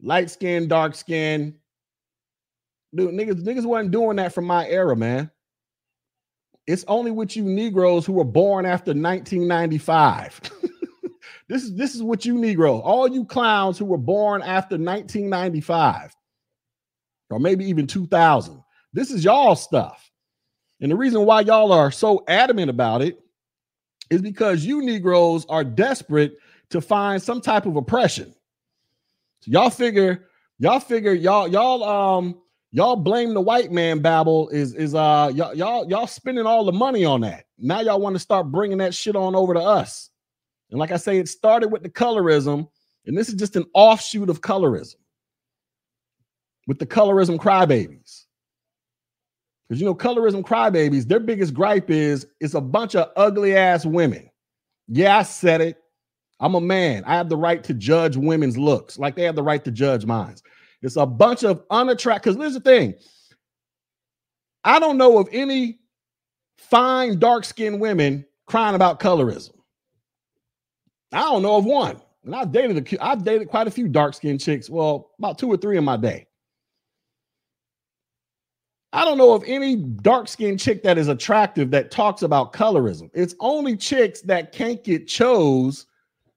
[0.00, 1.54] light skin, dark skin.
[2.94, 5.30] Dude, niggas, niggas wasn't doing that from my era, man.
[6.66, 10.40] It's only with you Negroes who were born after 1995.
[11.48, 16.14] this is this is what you Negro, all you clowns who were born after 1995
[17.30, 18.62] or maybe even 2000.
[18.92, 20.10] This is y'all stuff.
[20.80, 23.18] And the reason why y'all are so adamant about it
[24.10, 26.36] is because you Negroes are desperate
[26.70, 28.34] to find some type of oppression.
[29.40, 32.40] So y'all figure, y'all figure, y'all, y'all, um,
[32.72, 36.72] y'all blame the white man babble is is uh y'all y'all y'all spending all the
[36.72, 37.44] money on that.
[37.58, 40.10] Now y'all want to start bringing that shit on over to us.
[40.70, 42.68] And like I say, it started with the colorism,
[43.06, 44.96] and this is just an offshoot of colorism
[46.66, 48.24] with the colorism crybabies.
[49.68, 53.84] Because you know, colorism crybabies, their biggest gripe is it's a bunch of ugly ass
[53.84, 54.28] women.
[54.88, 55.78] Yeah, I said it.
[56.38, 57.02] I'm a man.
[57.04, 60.04] I have the right to judge women's looks like they have the right to judge
[60.04, 60.36] mine.
[60.82, 62.34] It's a bunch of unattractive.
[62.34, 62.94] Because here's the thing
[64.64, 65.78] I don't know of any
[66.58, 69.52] fine, dark skinned women crying about colorism.
[71.12, 72.00] I don't know of one.
[72.24, 74.68] And I've dated a, I've dated quite a few dark skinned chicks.
[74.68, 76.26] Well, about two or three in my day.
[78.92, 83.10] I don't know of any dark skinned chick that is attractive that talks about colorism.
[83.14, 85.86] It's only chicks that can't get chose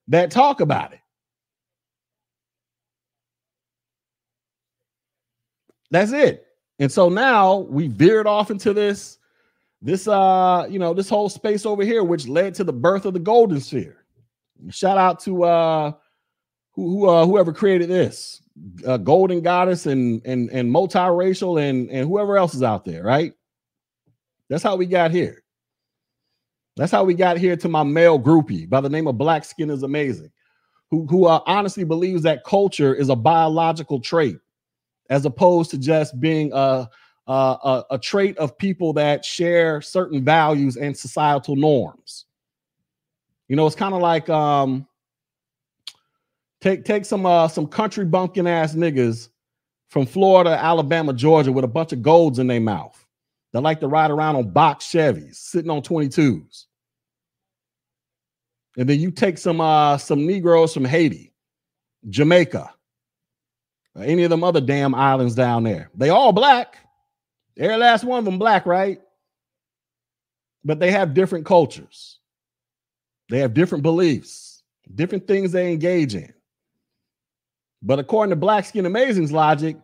[0.07, 0.99] that talk about it.
[5.91, 6.45] That's it.
[6.79, 9.17] And so now we veered off into this,
[9.81, 13.13] this uh, you know, this whole space over here, which led to the birth of
[13.13, 14.05] the golden sphere.
[14.69, 15.91] Shout out to uh
[16.71, 18.41] who, who uh whoever created this
[18.85, 23.33] uh, Golden Goddess and and and multiracial and and whoever else is out there, right?
[24.49, 25.43] That's how we got here.
[26.75, 29.69] That's how we got here to my male groupie by the name of Black Skin
[29.69, 30.31] is Amazing,
[30.91, 34.37] who who uh, honestly believes that culture is a biological trait,
[35.09, 36.89] as opposed to just being a
[37.27, 42.25] a, a trait of people that share certain values and societal norms.
[43.47, 44.87] You know, it's kind of like um,
[46.61, 49.29] Take take some uh some country bumpkin ass niggas
[49.89, 53.05] from Florida, Alabama, Georgia with a bunch of golds in their mouth.
[53.53, 56.65] that like to ride around on box Chevys, sitting on 22s.
[58.77, 61.33] And then you take some uh some Negroes from Haiti,
[62.09, 62.73] Jamaica,
[63.97, 65.89] any of them other damn islands down there.
[65.95, 66.77] They all black.
[67.57, 69.01] Every last one of them black, right?
[70.63, 72.19] But they have different cultures.
[73.29, 74.63] They have different beliefs,
[74.95, 76.33] different things they engage in.
[77.81, 79.77] But according to Black Skin Amazing's logic,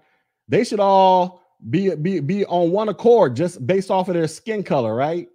[0.48, 4.64] they should all be, be, be on one accord just based off of their skin
[4.64, 5.30] color, right?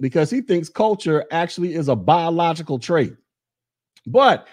[0.00, 3.14] Because he thinks culture actually is a biological trait.
[4.06, 4.48] But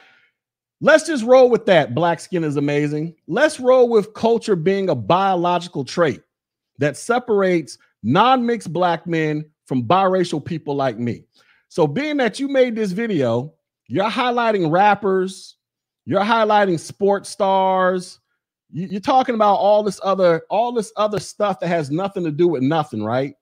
[0.81, 1.95] let's just roll with that.
[1.95, 3.15] Black skin is amazing.
[3.27, 6.21] Let's roll with culture being a biological trait
[6.79, 11.23] that separates non mixed black men from biracial people like me.
[11.69, 13.53] So, being that you made this video,
[13.87, 15.57] you're highlighting rappers,
[16.05, 18.19] you're highlighting sports stars,
[18.71, 22.31] you, are talking about all this other all this other stuff that has nothing to
[22.31, 23.35] do with nothing, right?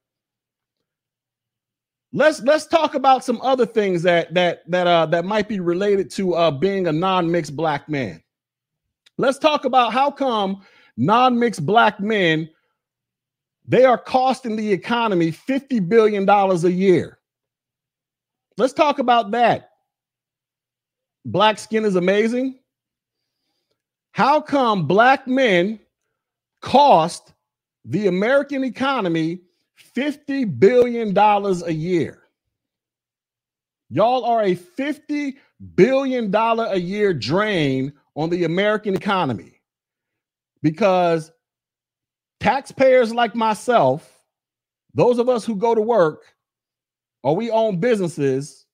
[2.16, 6.10] Let's let's talk about some other things that that that uh that might be related
[6.12, 8.24] to uh being a non-mixed black man.
[9.18, 10.62] Let's talk about how come
[10.96, 12.50] non-mixed black men
[13.68, 17.20] they are costing the economy 50 billion dollars a year.
[18.56, 19.72] Let's talk about that.
[21.26, 22.60] Black skin is amazing.
[24.14, 25.82] How come black men
[26.62, 27.34] cost
[27.84, 29.42] the American economy
[29.96, 32.24] $50 billion a year?
[33.90, 35.36] Y'all are a $50
[35.76, 39.62] billion a year drain on the American economy
[40.62, 41.32] because
[42.40, 44.24] taxpayers like myself,
[44.94, 46.24] those of us who go to work
[47.24, 48.66] or we own businesses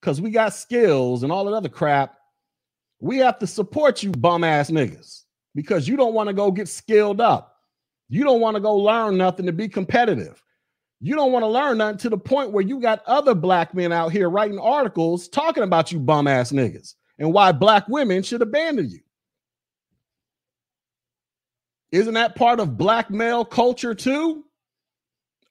[0.00, 2.16] because we got skills and all that other crap,
[3.00, 6.68] we have to support you bum ass niggas because you don't want to go get
[6.68, 7.55] skilled up.
[8.08, 10.42] You don't want to go learn nothing to be competitive.
[11.00, 13.92] You don't want to learn nothing to the point where you got other black men
[13.92, 18.42] out here writing articles talking about you bum ass niggas and why black women should
[18.42, 19.00] abandon you.
[21.92, 24.44] Isn't that part of black male culture too?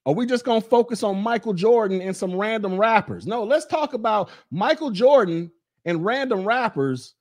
[0.05, 3.25] Are we just going to focus on Michael Jordan and some random rappers?
[3.25, 5.51] No, let's talk about Michael Jordan
[5.85, 7.15] and random rappers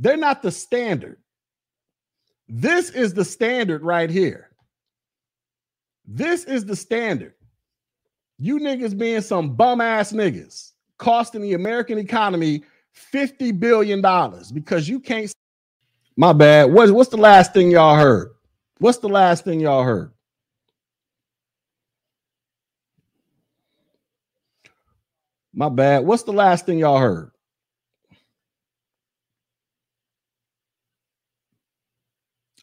[0.00, 1.18] they're not the standard.
[2.52, 4.50] This is the standard right here.
[6.04, 7.34] This is the standard.
[8.38, 12.64] You niggas being some bum ass niggas costing the American economy
[13.12, 14.02] $50 billion
[14.52, 15.32] because you can't.
[16.16, 16.72] My bad.
[16.72, 18.32] What, what's the last thing y'all heard?
[18.78, 20.12] What's the last thing y'all heard?
[25.54, 26.04] My bad.
[26.04, 27.30] What's the last thing y'all heard?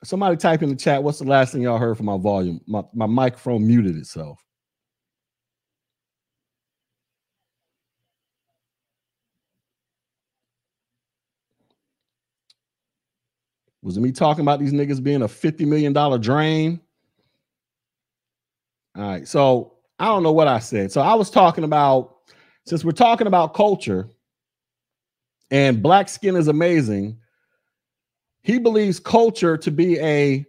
[0.07, 1.03] Somebody type in the chat.
[1.03, 2.61] What's the last thing y'all heard from my volume?
[2.65, 4.41] My, my microphone muted itself.
[13.81, 15.91] Was it me talking about these niggas being a $50 million
[16.21, 16.79] drain?
[18.95, 19.27] All right.
[19.27, 20.89] So I don't know what I said.
[20.89, 22.15] So I was talking about,
[22.65, 24.07] since we're talking about culture
[25.51, 27.19] and black skin is amazing,
[28.47, 30.45] he believes culture to be a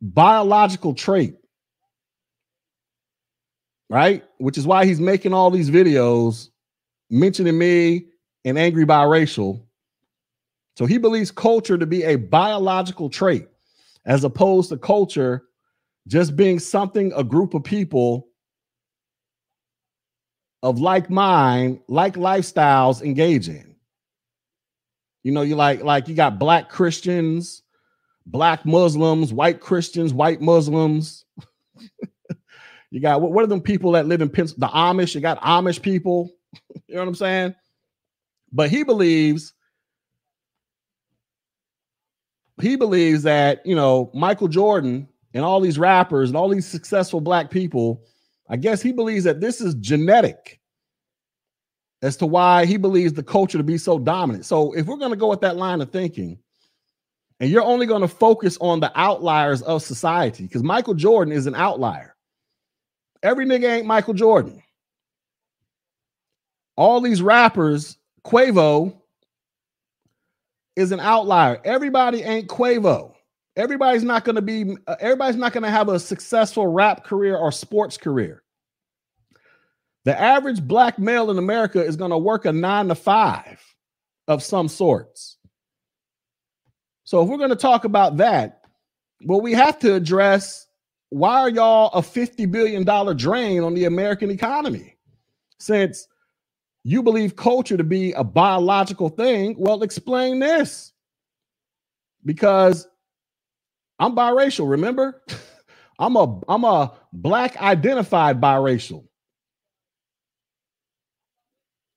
[0.00, 1.36] biological trait.
[3.88, 4.24] Right?
[4.38, 6.48] Which is why he's making all these videos
[7.10, 8.06] mentioning me
[8.44, 9.62] and angry biracial.
[10.76, 13.46] So he believes culture to be a biological trait
[14.04, 15.44] as opposed to culture
[16.08, 18.26] just being something a group of people
[20.64, 23.71] of like mind, like lifestyles engage in.
[25.22, 27.62] You know, you like like you got black Christians,
[28.26, 31.24] black Muslims, white Christians, white Muslims.
[32.90, 35.14] you got what, what are them people that live in Pens- the Amish?
[35.14, 36.30] You got Amish people.
[36.88, 37.54] you know what I'm saying?
[38.52, 39.54] But he believes
[42.60, 47.20] he believes that you know Michael Jordan and all these rappers and all these successful
[47.20, 48.02] black people.
[48.48, 50.60] I guess he believes that this is genetic
[52.02, 54.44] as to why he believes the culture to be so dominant.
[54.44, 56.38] So if we're going to go with that line of thinking,
[57.40, 61.46] and you're only going to focus on the outliers of society, because Michael Jordan is
[61.46, 62.16] an outlier.
[63.22, 64.62] Every nigga ain't Michael Jordan.
[66.76, 68.96] All these rappers, Quavo
[70.74, 71.60] is an outlier.
[71.64, 73.14] Everybody ain't Quavo.
[73.56, 77.36] Everybody's not going to be, uh, everybody's not going to have a successful rap career
[77.36, 78.41] or sports career.
[80.04, 83.62] The average black male in America is going to work a nine to five
[84.26, 85.36] of some sorts.
[87.04, 88.62] So if we're going to talk about that,
[89.24, 90.66] well, we have to address
[91.10, 92.84] why are y'all a $50 billion
[93.16, 94.96] drain on the American economy?
[95.58, 96.08] Since
[96.84, 100.92] you believe culture to be a biological thing, well, explain this.
[102.24, 102.88] Because
[103.98, 105.22] I'm biracial, remember?
[105.98, 109.04] I'm a I'm a black identified biracial.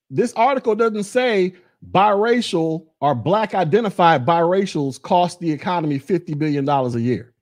[0.09, 1.53] This article doesn't say
[1.91, 7.33] biracial or black identified biracials cost the economy 50 billion dollars a year.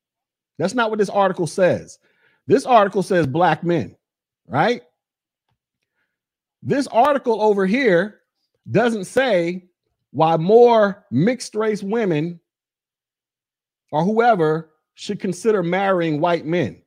[0.58, 2.00] That's not what this article says.
[2.48, 3.96] This article says black men,
[4.48, 4.82] right?
[6.62, 8.22] This article over here
[8.72, 9.66] doesn't say
[10.12, 12.40] why more mixed race women
[13.92, 16.82] or whoever should consider marrying white men.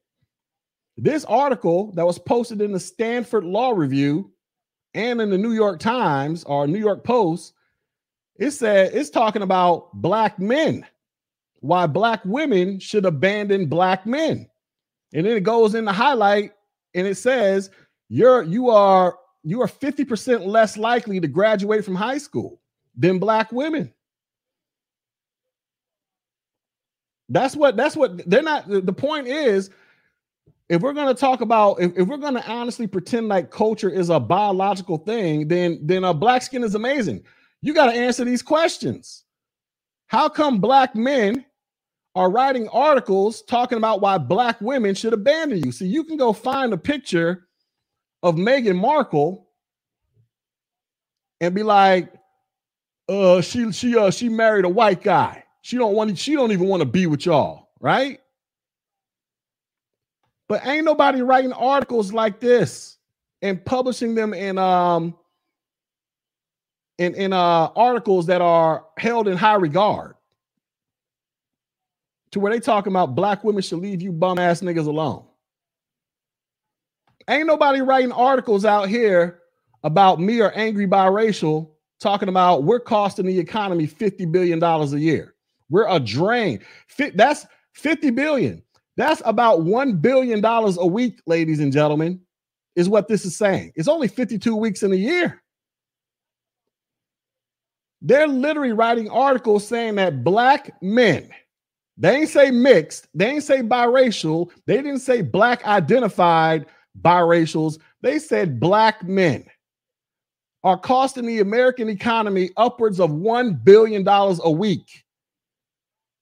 [0.97, 4.31] This article that was posted in the Stanford Law Review
[4.97, 7.53] and in the New York Times or New York Post,
[8.37, 10.87] it said it's talking about black men,
[11.61, 14.49] why black women should abandon black men.
[15.13, 16.53] And then it goes in the highlight
[16.95, 17.71] and it says
[18.09, 22.61] you're you are you are 50% less likely to graduate from high school
[22.97, 23.93] than black women.
[27.29, 28.69] That's what that's what they're not.
[28.69, 29.71] The point is,
[30.69, 33.91] if we're going to talk about if, if we're going to honestly pretend like culture
[33.91, 37.23] is a biological thing, then then a black skin is amazing.
[37.63, 39.25] You got to answer these questions.
[40.09, 41.45] How come black men
[42.15, 45.73] are writing articles talking about why black women should abandon you?
[45.73, 47.49] so you can go find a picture
[48.23, 49.49] of Meghan Markle
[51.41, 52.13] and be like,
[53.09, 55.45] uh, she she uh she married a white guy.
[55.63, 58.21] She don't want she don't even want to be with y'all, right?
[60.49, 62.99] But ain't nobody writing articles like this
[63.43, 65.15] and publishing them in um
[66.99, 70.15] in in uh articles that are held in high regard.
[72.33, 75.25] To where they talking about black women should leave you bum ass niggas alone.
[77.29, 79.41] Ain't nobody writing articles out here
[79.83, 85.35] about me or angry biracial talking about we're costing the economy $50 billion a year.
[85.71, 86.61] We're a drain.
[87.15, 88.63] That's 50 billion.
[88.97, 92.21] That's about $1 billion a week, ladies and gentlemen,
[92.75, 93.73] is what this is saying.
[93.77, 95.43] It's only 52 weeks in a year.
[98.03, 101.31] They're literally writing articles saying that black men,
[101.97, 106.67] they ain't say mixed, they ain't say biracial, they didn't say black identified
[107.03, 109.45] biracials, they said black men
[110.63, 115.05] are costing the American economy upwards of $1 billion a week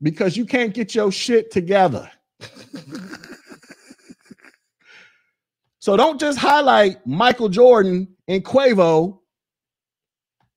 [0.03, 2.11] because you can't get your shit together.
[5.79, 9.21] so don't just highlight Michael Jordan and Quavo.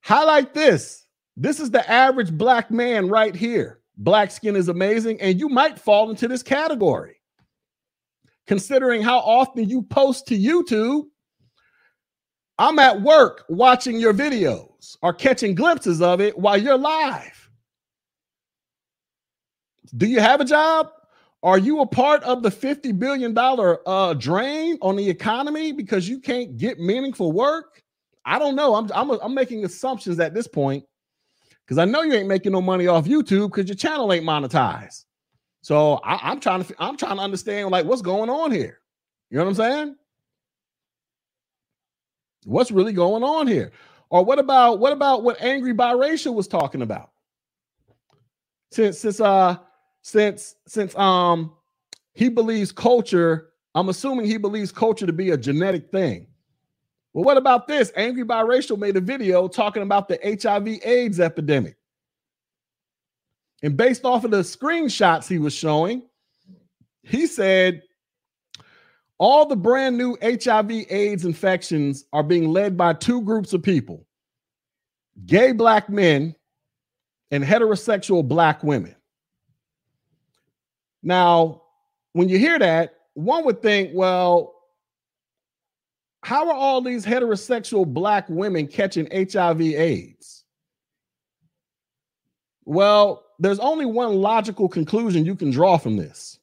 [0.02, 1.06] Highlight this.
[1.36, 3.82] This is the average black man right here.
[3.98, 7.16] Black skin is amazing, and you might fall into this category.
[8.46, 11.04] Considering how often you post to YouTube,
[12.58, 17.50] I'm at work watching your videos or catching glimpses of it while you're live.
[19.96, 20.90] Do you have a job?
[21.44, 26.20] Are you a part of the $50 billion uh, drain on the economy because you
[26.20, 27.84] can't get meaningful work?
[28.26, 28.76] I don't know.
[28.76, 30.84] I'm, I'm, I'm making assumptions at this point
[31.66, 35.06] because I know you ain't making no money off YouTube because your channel ain't monetized.
[35.62, 38.80] So I, am trying to I'm trying to understand like what's going on here.
[39.30, 39.96] You know what I'm saying?
[42.46, 43.72] What's really going on here?
[44.10, 47.12] Or what about what about what angry biracial was talking about?
[48.72, 49.58] Since since uh
[50.08, 51.52] since since um
[52.14, 56.28] he believes culture, I'm assuming he believes culture to be a genetic thing.
[57.14, 57.92] Well, what about this?
[57.96, 61.76] Angry Biracial made a video talking about the HIV AIDS epidemic.
[63.62, 66.04] And based off of the screenshots he was showing,
[67.04, 67.82] he said
[69.18, 74.06] all the brand new HIV AIDS infections are being led by two groups of people
[75.26, 76.34] gay black men
[77.32, 78.96] and heterosexual black women.
[81.04, 81.64] Now,
[82.14, 84.54] when you hear that, one would think, well,
[86.24, 90.44] how are all these heterosexual black women catching HIV AIDS?
[92.66, 96.40] Well, there's only one logical conclusion you can draw from this.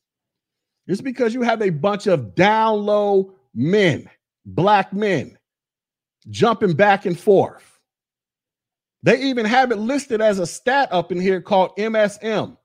[0.87, 4.09] It's because you have a bunch of down low men,
[4.47, 5.37] black men,
[6.31, 7.79] jumping back and forth.
[9.03, 12.57] They even have it listed as a stat up in here called MSM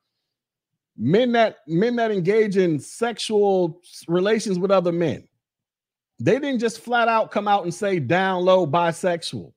[1.00, 5.28] men that men that engage in sexual relations with other men
[6.20, 9.52] they didn't just flat out come out and say down low bisexual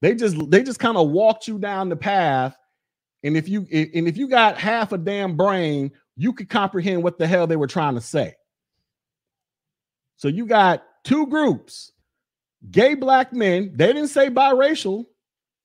[0.00, 2.56] they just they just kind of walked you down the path
[3.22, 7.16] and if you and if you got half a damn brain you could comprehend what
[7.16, 8.34] the hell they were trying to say.
[10.16, 11.92] So you got two groups
[12.70, 13.72] gay black men.
[13.74, 15.06] They didn't say biracial.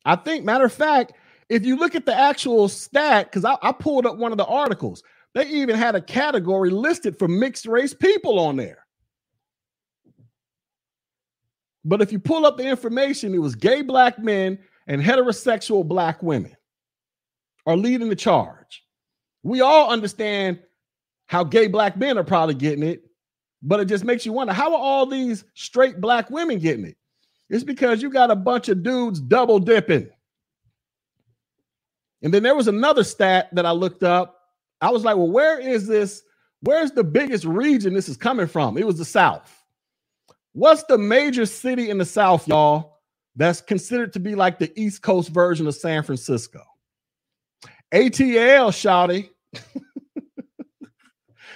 [0.06, 1.12] I think, matter of fact,
[1.50, 4.46] if you look at the actual stat, because I, I, pulled up one of the
[4.46, 8.86] articles, they even had a category listed for mixed race people on there.
[11.84, 16.24] But if you pull up the information, it was gay black men and heterosexual black
[16.24, 16.56] women
[17.68, 18.84] are leading the charge.
[19.44, 20.60] We all understand
[21.28, 23.04] how gay black men are probably getting it,
[23.62, 26.98] but it just makes you wonder how are all these straight black women getting it?
[27.50, 30.10] It's because you got a bunch of dudes double dipping.
[32.22, 34.40] And then there was another stat that I looked up.
[34.82, 36.24] I was like, well, where is this?
[36.62, 38.78] Where's the biggest region this is coming from?
[38.78, 39.64] It was the South.
[40.54, 43.00] What's the major city in the South, y'all,
[43.36, 46.62] that's considered to be like the East Coast version of San Francisco?
[47.94, 49.30] ATL, shouty.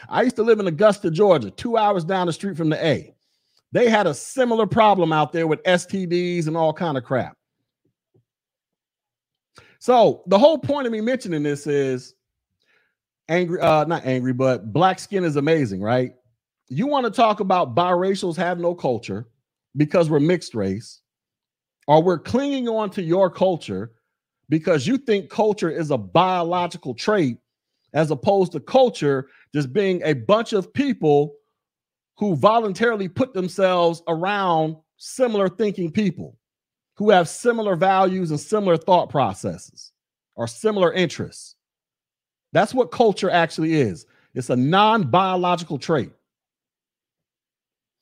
[0.09, 3.13] I used to live in Augusta, Georgia, two hours down the street from the A.
[3.71, 7.37] They had a similar problem out there with STDs and all kind of crap.
[9.79, 12.13] So the whole point of me mentioning this is
[13.29, 16.13] angry, uh, not angry, but black skin is amazing, right?
[16.67, 19.27] You want to talk about biracials have no culture
[19.77, 21.01] because we're mixed race,
[21.87, 23.93] or we're clinging on to your culture
[24.49, 27.37] because you think culture is a biological trait
[27.93, 31.33] as opposed to culture just being a bunch of people
[32.17, 36.37] who voluntarily put themselves around similar thinking people
[36.99, 39.91] who have similar values and similar thought processes
[40.35, 41.55] or similar interests.
[42.51, 44.05] That's what culture actually is.
[44.35, 46.11] It's a non biological trait.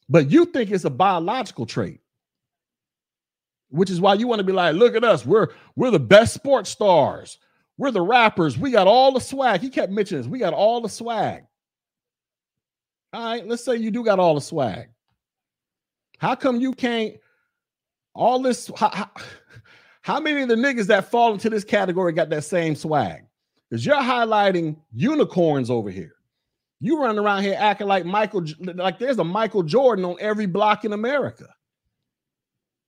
[0.09, 2.01] But you think it's a biological trait
[3.69, 6.33] which is why you want to be like, look at us, we're we're the best
[6.33, 7.37] sports stars,
[7.77, 9.61] we're the rappers, we got all the swag.
[9.61, 11.43] He kept mentioning this, we got all the swag.
[13.13, 14.89] All right, let's say you do got all the swag.
[16.17, 17.15] How come you can't
[18.18, 18.70] all this?
[18.76, 19.09] How, how,
[20.01, 23.24] how many of the niggas that fall into this category got that same swag?
[23.70, 26.13] Because you're highlighting unicorns over here.
[26.80, 30.86] You running around here acting like Michael, like there's a Michael Jordan on every block
[30.86, 31.47] in America.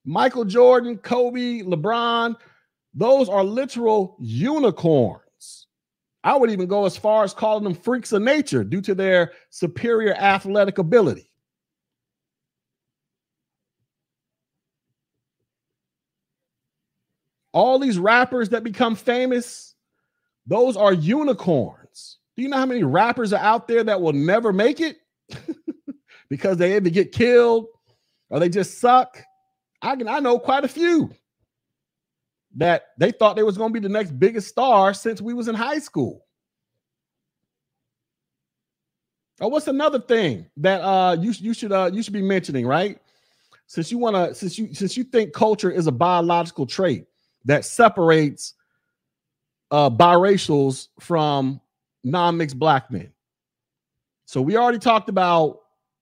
[0.06, 2.36] Michael Jordan, Kobe, LeBron,
[2.94, 5.68] those are literal unicorns.
[6.24, 9.32] I would even go as far as calling them freaks of nature due to their
[9.50, 11.29] superior athletic ability.
[17.52, 19.76] All these rappers that become famous,
[20.45, 22.18] those are unicorns.
[22.36, 24.97] Do you know how many rappers are out there that will never make it
[26.30, 27.68] because they either get killed
[28.30, 29.22] or they just suck?
[29.82, 31.12] I can I know quite a few
[32.56, 35.47] that they thought they was going to be the next biggest star since we was
[35.47, 36.26] in high school.
[39.41, 43.00] Oh, what's another thing that uh you you should uh you should be mentioning, right?
[43.68, 47.06] Since you want to since you since you think culture is a biological trait
[47.46, 48.54] that separates
[49.72, 51.60] uh biracials from
[52.04, 53.12] non-mixed black men.
[54.26, 55.60] So we already talked about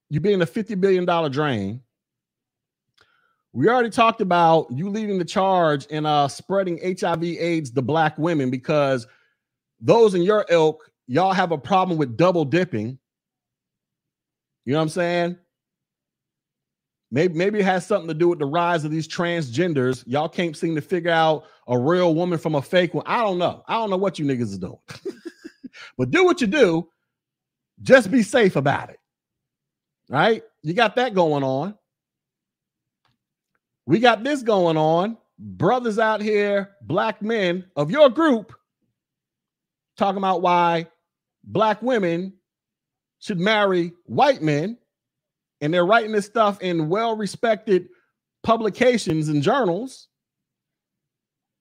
[0.10, 1.82] you being a 50 billion dollar drain
[3.58, 8.16] we already talked about you leading the charge in uh spreading HIV AIDS to black
[8.20, 9.08] women because
[9.80, 13.00] those in your ilk, y'all have a problem with double dipping.
[14.66, 15.38] You know what I'm saying?
[17.10, 20.03] Maybe maybe it has something to do with the rise of these transgenders.
[20.08, 23.05] Y'all can't seem to figure out a real woman from a fake one.
[23.08, 23.64] I don't know.
[23.68, 24.80] I don't know what you niggas is doing.
[25.97, 26.89] but do what you do.
[27.82, 28.99] Just be safe about it.
[30.10, 30.43] Right?
[30.64, 31.76] You got that going on.
[33.86, 35.18] We got this going on.
[35.39, 38.53] Brothers out here, black men of your group,
[39.95, 40.88] talking about why
[41.43, 42.34] black women
[43.20, 44.78] should marry white men.
[45.62, 47.89] And they're writing this stuff in well respected
[48.43, 50.08] publications and journals.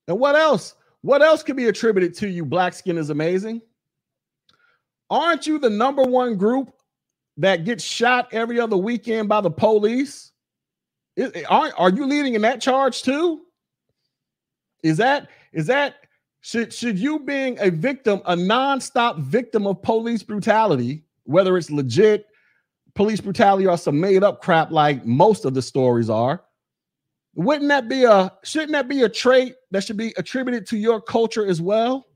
[0.09, 0.74] And what else?
[1.03, 2.44] What else could be attributed to you?
[2.44, 3.62] Black skin is amazing.
[5.09, 6.72] Aren't you the number one group
[7.36, 10.32] that gets shot every other weekend by the police?
[11.49, 13.42] Are, are you leading in that charge too?
[14.82, 15.97] Is that is that
[16.40, 22.26] should should you being a victim, a nonstop victim of police brutality, whether it's legit
[22.97, 26.42] police brutality are some made up crap like most of the stories are,
[27.34, 31.01] wouldn't that be a shouldn't that be a trait that should be attributed to your
[31.01, 32.07] culture as well?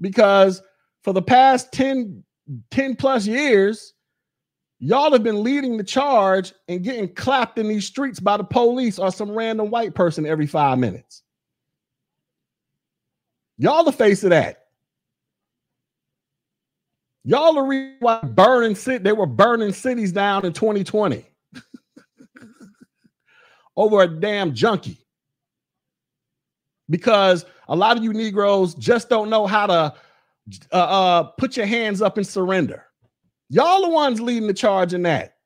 [0.00, 0.62] Because
[1.02, 2.22] for the past 10
[2.70, 3.94] 10 plus years,
[4.80, 8.98] Y'all have been leading the charge and getting clapped in these streets by the police
[8.98, 11.22] or some random white person every five minutes.
[13.56, 14.57] Y'all the face of that.
[17.28, 21.26] Y'all reason why burning city, they were burning cities down in 2020
[23.76, 24.96] over a damn junkie.
[26.88, 29.92] Because a lot of you Negroes just don't know how to uh,
[30.72, 32.86] uh, put your hands up and surrender.
[33.50, 35.36] Y'all the ones leading the charge in that.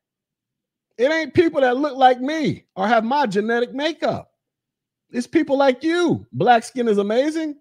[0.97, 4.31] It ain't people that look like me or have my genetic makeup.
[5.11, 6.25] It's people like you.
[6.31, 7.57] Black skin is amazing.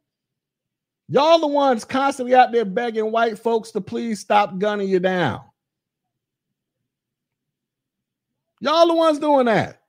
[1.09, 5.43] Y'all the ones constantly out there begging white folks to please stop gunning you down.
[8.61, 9.83] Y'all the ones doing that.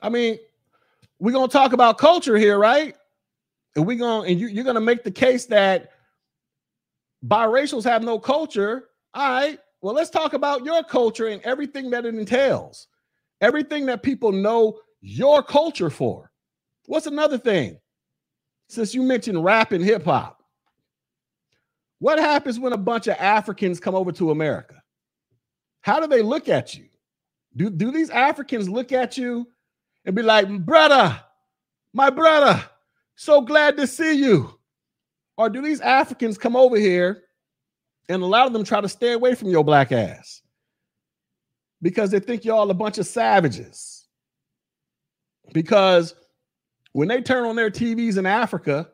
[0.00, 0.38] I mean,
[1.20, 2.96] we're gonna talk about culture here, right?
[3.76, 5.92] And we're gonna and you, you're gonna make the case that
[7.24, 8.88] biracials have no culture.
[9.14, 9.58] All right.
[9.80, 12.88] Well, let's talk about your culture and everything that it entails.
[13.40, 16.30] Everything that people know your culture for.
[16.86, 17.78] What's another thing?
[18.68, 20.42] Since you mentioned rap and hip hop,
[21.98, 24.82] what happens when a bunch of Africans come over to America?
[25.82, 26.86] How do they look at you?
[27.56, 29.46] Do, do these Africans look at you
[30.04, 31.20] and be like, brother,
[31.92, 32.64] my brother,
[33.14, 34.58] so glad to see you?
[35.36, 37.24] Or do these Africans come over here
[38.08, 40.42] and a lot of them try to stay away from your black ass
[41.80, 44.01] because they think y'all a bunch of savages?
[45.52, 46.14] Because
[46.92, 48.88] when they turn on their TVs in Africa,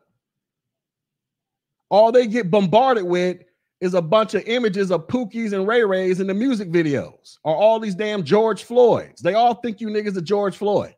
[1.89, 3.39] all they get bombarded with
[3.81, 7.55] is a bunch of images of Pookies and Ray Rays in the music videos, or
[7.55, 9.21] all these damn George Floyds.
[9.21, 10.95] They all think you niggas are George Floyd.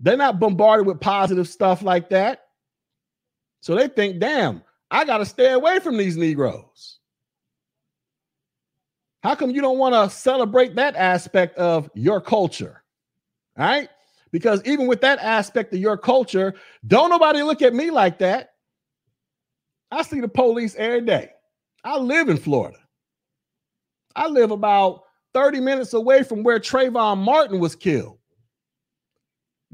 [0.00, 2.42] They're not bombarded with positive stuff like that.
[3.60, 6.98] So they think, damn, I got to stay away from these Negroes.
[9.22, 12.83] How come you don't want to celebrate that aspect of your culture?
[13.58, 13.88] All right.
[14.32, 16.54] Because even with that aspect of your culture,
[16.86, 18.50] don't nobody look at me like that.
[19.90, 21.30] I see the police every day.
[21.84, 22.78] I live in Florida.
[24.16, 25.02] I live about
[25.34, 28.18] 30 minutes away from where Trayvon Martin was killed.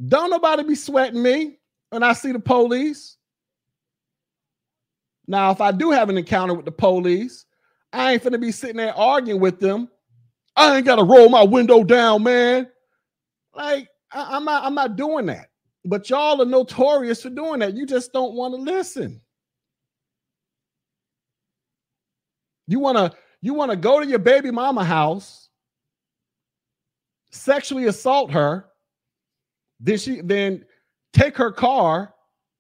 [0.09, 1.59] Don't nobody be sweating me
[1.91, 3.17] when I see the police.
[5.27, 7.45] Now, if I do have an encounter with the police,
[7.93, 9.89] I ain't finna be sitting there arguing with them.
[10.57, 12.69] I ain't gotta roll my window down, man.
[13.55, 15.51] Like I, am not I'm not doing that.
[15.85, 17.75] But y'all are notorious for doing that.
[17.75, 19.21] You just don't want to listen.
[22.67, 25.49] You want to you want to go to your baby mama house,
[27.31, 28.67] sexually assault her,
[29.81, 30.65] then she then
[31.13, 32.15] take her car,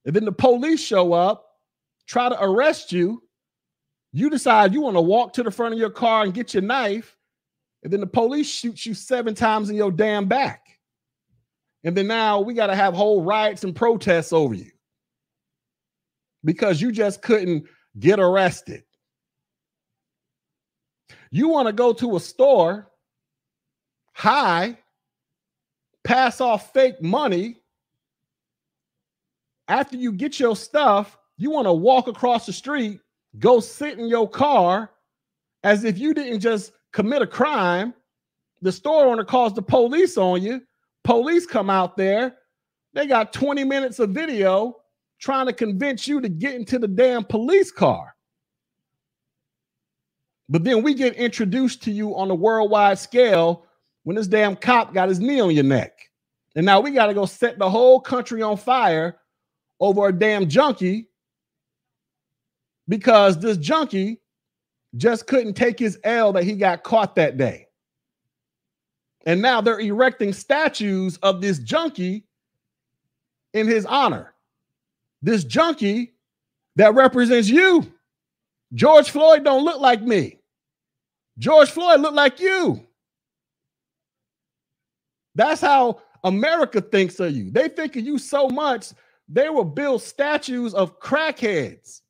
[0.05, 1.47] and then the police show up,
[2.07, 3.23] try to arrest you.
[4.13, 6.63] You decide you want to walk to the front of your car and get your
[6.63, 7.17] knife,
[7.85, 10.70] and then the police shoots you seven times in your damn back.
[11.85, 14.71] And then now we got to have whole riots and protests over you
[16.45, 17.67] because you just couldn't
[17.99, 18.83] get arrested.
[21.31, 22.91] You want to go to a store,
[24.13, 24.77] high,
[26.05, 27.57] pass off fake money.
[29.69, 33.01] After you get your stuff, you want to walk across the street,
[33.39, 34.91] go sit in your car
[35.63, 37.95] as if you didn't just commit a crime.
[38.63, 40.61] The store owner calls the police on you
[41.11, 42.37] Police come out there.
[42.93, 44.77] They got 20 minutes of video
[45.19, 48.15] trying to convince you to get into the damn police car.
[50.49, 53.67] But then we get introduced to you on a worldwide scale
[54.05, 55.99] when this damn cop got his knee on your neck.
[56.55, 59.19] And now we got to go set the whole country on fire
[59.81, 61.09] over a damn junkie
[62.87, 64.21] because this junkie
[64.97, 67.67] just couldn't take his L that he got caught that day.
[69.27, 72.25] And now they're erecting statues of this junkie
[73.53, 74.35] in his honor.
[75.23, 76.15] This junkie
[76.77, 77.93] that represents you.
[78.73, 80.39] George Floyd don't look like me.
[81.39, 82.87] George Floyd look like you.
[85.35, 87.51] That's how America thinks of you.
[87.51, 88.93] They think of you so much,
[89.29, 92.01] they will build statues of crackheads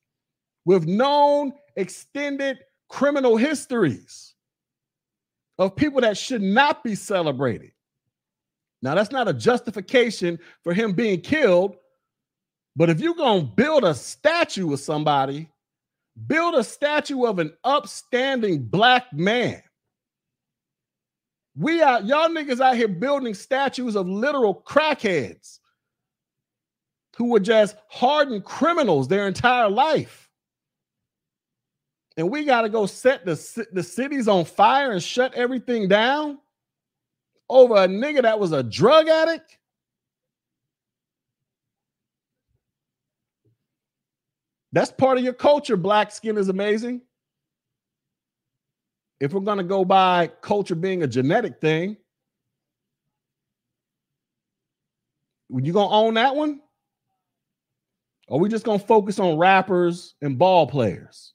[0.65, 2.59] with known extended
[2.89, 4.30] criminal histories
[5.61, 7.71] of people that should not be celebrated.
[8.83, 11.77] Now, that's not a justification for him being killed,
[12.75, 15.51] but if you're going to build a statue of somebody,
[16.27, 19.63] build a statue of an upstanding black man.
[21.55, 25.59] We are y'all niggas out here building statues of literal crackheads
[27.19, 30.30] who were just hardened criminals their entire life
[32.21, 36.39] and we got to go set the, the cities on fire and shut everything down
[37.49, 39.57] over a nigga that was a drug addict?
[44.73, 45.79] That's part of your culture.
[45.79, 47.01] Black skin is amazing.
[49.19, 51.97] If we're going to go by culture being a genetic thing,
[55.49, 56.61] you going to own that one?
[58.29, 61.33] Or we just going to focus on rappers and ball players?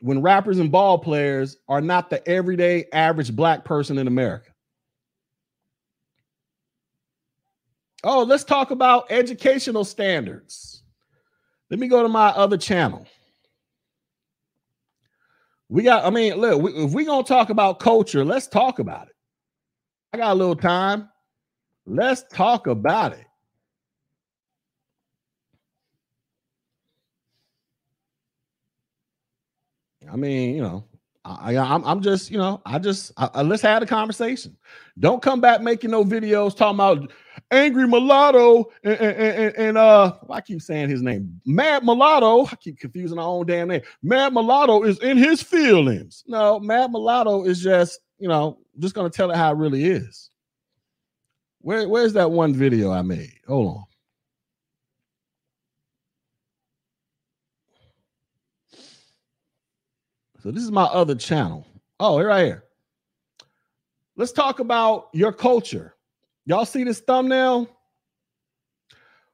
[0.00, 4.50] When rappers and ball players are not the everyday average black person in America.
[8.04, 10.82] Oh, let's talk about educational standards.
[11.70, 13.06] Let me go to my other channel.
[15.68, 18.78] We got, I mean, look, we, if we're going to talk about culture, let's talk
[18.78, 19.14] about it.
[20.12, 21.08] I got a little time.
[21.86, 23.25] Let's talk about it.
[30.10, 30.84] I mean, you know,
[31.24, 34.56] I, I'm, I'm just, you know, I just I, I, let's have a conversation.
[34.98, 37.12] Don't come back making no videos talking about
[37.50, 42.46] angry mulatto and, and, and, and uh, I keep saying his name, Mad Mulatto.
[42.46, 43.82] I keep confusing our own damn name.
[44.02, 46.22] Mad Mulatto is in his feelings.
[46.26, 50.30] No, Mad Mulatto is just, you know, just gonna tell it how it really is.
[51.60, 53.32] Where, where's that one video I made?
[53.48, 53.84] Hold on.
[60.46, 61.66] So this is my other channel.
[61.98, 62.62] Oh, right here.
[64.14, 65.96] Let's talk about your culture.
[66.44, 67.68] Y'all see this thumbnail?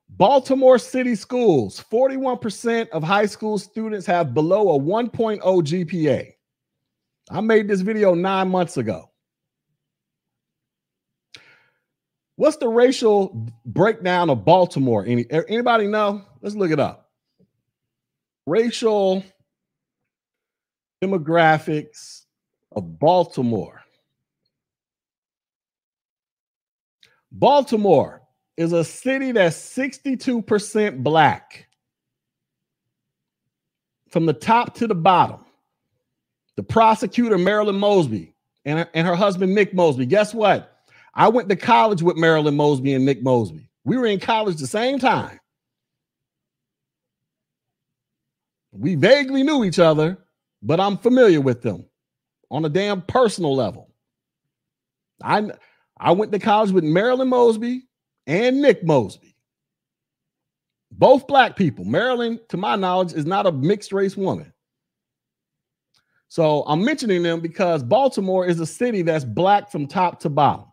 [0.09, 6.33] Baltimore City Schools, 41% of high school students have below a 1.0 GPA.
[7.31, 9.11] I made this video nine months ago.
[12.37, 15.05] What's the racial breakdown of Baltimore?
[15.05, 16.25] Any, anybody know?
[16.41, 17.11] Let's look it up.
[18.47, 19.23] Racial
[21.03, 22.25] demographics
[22.71, 23.83] of Baltimore.
[27.33, 28.23] Baltimore
[28.57, 31.67] is a city that's 62% black
[34.11, 35.45] from the top to the bottom.
[36.57, 38.35] The prosecutor, Marilyn Mosby,
[38.67, 40.07] and her, and her husband, Nick Mosby.
[40.07, 40.85] Guess what?
[41.15, 43.69] I went to college with Marilyn Mosby and Nick Mosby.
[43.85, 45.41] We were in college the same time.
[48.71, 50.19] We vaguely knew each other,
[50.63, 51.85] but I'm familiar with them
[52.51, 53.91] on a damn personal level.
[55.23, 55.51] I
[55.99, 57.83] I went to college with Marilyn Mosby
[58.27, 59.37] and Nick Mosby.
[60.91, 61.85] Both black people.
[61.85, 64.53] Marilyn, to my knowledge, is not a mixed race woman.
[66.29, 70.67] So I'm mentioning them because Baltimore is a city that's black from top to bottom.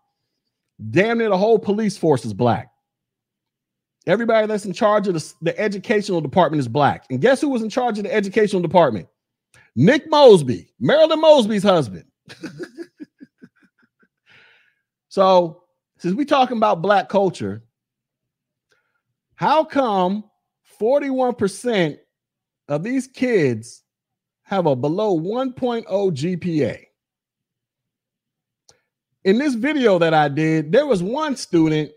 [0.91, 2.71] Damn near the whole police force is black.
[4.07, 7.05] Everybody that's in charge of the, the educational department is black.
[7.09, 9.07] And guess who was in charge of the educational department?
[9.75, 12.05] Nick Mosby, Marilyn Mosby's husband.
[15.09, 15.63] so,
[15.97, 17.63] since we're talking about black culture,
[19.35, 20.23] how come
[20.79, 21.97] 41%
[22.67, 23.83] of these kids
[24.43, 26.83] have a below 1.0 GPA?
[29.25, 31.91] In this video that I did, there was one student,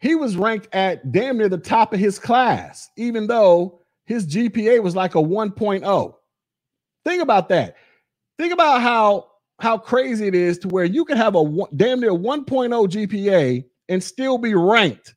[0.00, 4.82] he was ranked at damn near the top of his class, even though his GPA
[4.82, 6.14] was like a 1.0.
[7.04, 7.76] Think about that.
[8.38, 9.28] Think about how
[9.60, 11.44] how crazy it is to where you can have a
[11.76, 15.14] damn near 1.0 GPA and still be ranked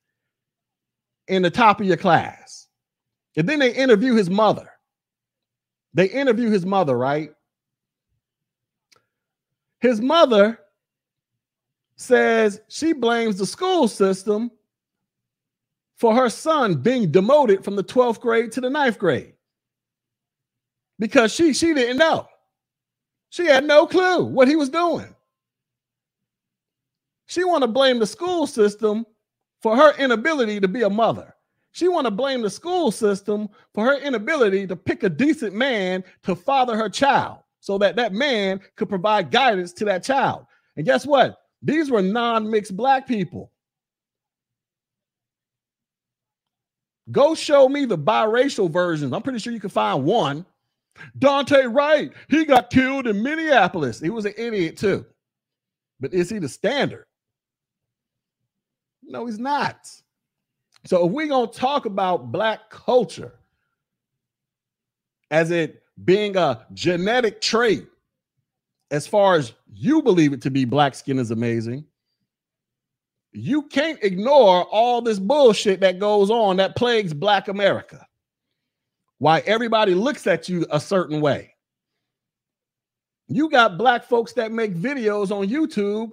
[1.28, 2.68] in the top of your class.
[3.36, 4.70] And then they interview his mother.
[5.96, 7.32] They interview his mother, right?
[9.80, 10.60] His mother
[11.96, 14.52] says she blames the school system
[15.98, 19.34] for her son being demoted from the 12th grade to the ninth grade
[21.00, 22.28] because she she didn't know.
[23.30, 25.14] She had no clue what he was doing.
[27.28, 29.06] She want to blame the school system
[29.62, 31.36] for her inability to be a mother.
[31.72, 36.04] She want to blame the school system for her inability to pick a decent man
[36.24, 40.46] to father her child so that that man could provide guidance to that child.
[40.78, 41.38] And guess what?
[41.62, 43.52] These were non-mixed black people.
[47.12, 49.14] Go show me the biracial versions.
[49.14, 50.46] I'm pretty sure you can find one.
[51.20, 54.00] Daunte Wright, he got killed in Minneapolis.
[54.00, 55.06] He was an idiot too.
[56.00, 57.06] But is he the standard?
[59.04, 59.90] No, he's not.
[60.86, 63.34] So if we're going to talk about black culture
[65.32, 67.88] as it being a genetic trait,
[68.92, 71.86] as far as you believe it to be, black skin is amazing
[73.36, 78.06] you can't ignore all this bullshit that goes on that plagues Black America.
[79.18, 81.54] Why everybody looks at you a certain way.
[83.28, 86.12] You got black folks that make videos on YouTube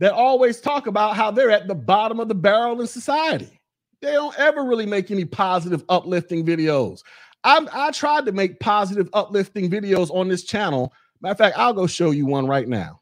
[0.00, 3.60] that always talk about how they're at the bottom of the barrel in society.
[4.02, 7.02] They don't ever really make any positive, uplifting videos.
[7.44, 10.92] i I tried to make positive, uplifting videos on this channel.
[11.20, 13.00] Matter of fact, I'll go show you one right now.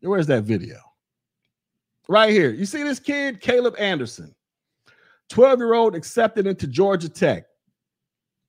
[0.00, 0.91] Where's that video?
[2.08, 2.50] Right here.
[2.50, 4.34] You see this kid, Caleb Anderson,
[5.30, 7.44] 12 year old accepted into Georgia Tech.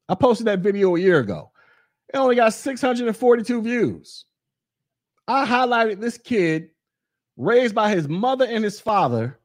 [0.09, 1.51] I posted that video a year ago.
[2.13, 4.25] It only got 642 views.
[5.27, 6.69] I highlighted this kid
[7.37, 9.39] raised by his mother and his father,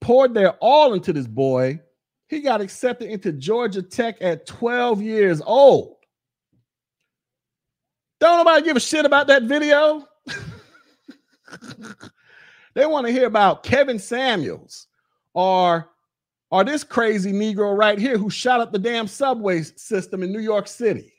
[0.00, 1.80] poured their all into this boy.
[2.28, 5.96] He got accepted into Georgia Tech at 12 years old.
[8.18, 10.06] Don't nobody give a shit about that video.
[12.76, 14.86] they want to hear about Kevin Samuels
[15.32, 15.88] or
[16.50, 20.40] or this crazy Negro right here who shot up the damn subway system in New
[20.40, 21.12] York City.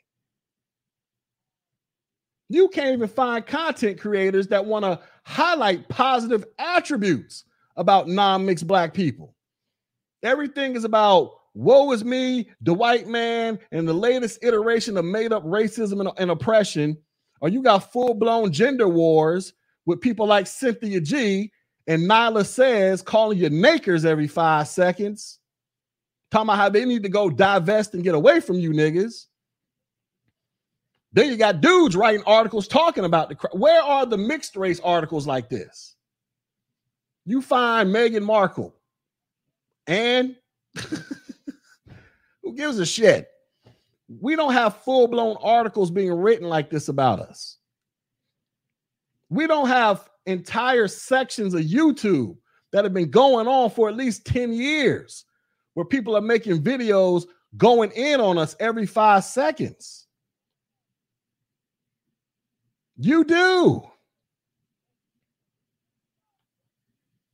[2.48, 7.44] You can't even find content creators that want to highlight positive attributes
[7.76, 9.34] about non mixed black people.
[10.22, 15.32] Everything is about woe is me, the white man, and the latest iteration of made
[15.32, 16.96] up racism and, and oppression.
[17.40, 19.54] Or you got full blown gender wars
[19.88, 21.50] with people like Cynthia G
[21.86, 25.38] and Nyla says calling you nakers every five seconds,
[26.30, 29.28] talking about how they need to go divest and get away from you niggas.
[31.14, 35.26] Then you got dudes writing articles talking about the where are the mixed race articles
[35.26, 35.96] like this?
[37.24, 38.74] You find Meghan Markle
[39.86, 40.36] and
[42.42, 43.26] who gives a shit?
[44.20, 47.57] We don't have full blown articles being written like this about us.
[49.30, 52.36] We don't have entire sections of YouTube
[52.72, 55.24] that have been going on for at least 10 years
[55.74, 57.24] where people are making videos
[57.56, 60.06] going in on us every five seconds.
[62.96, 63.82] You do.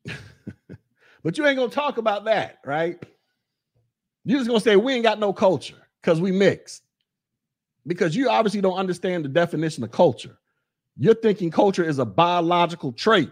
[1.22, 3.02] but you ain't gonna talk about that, right?
[4.24, 6.82] You're just gonna say we ain't got no culture because we mixed.
[7.86, 10.38] Because you obviously don't understand the definition of culture.
[10.96, 13.30] You're thinking culture is a biological trait.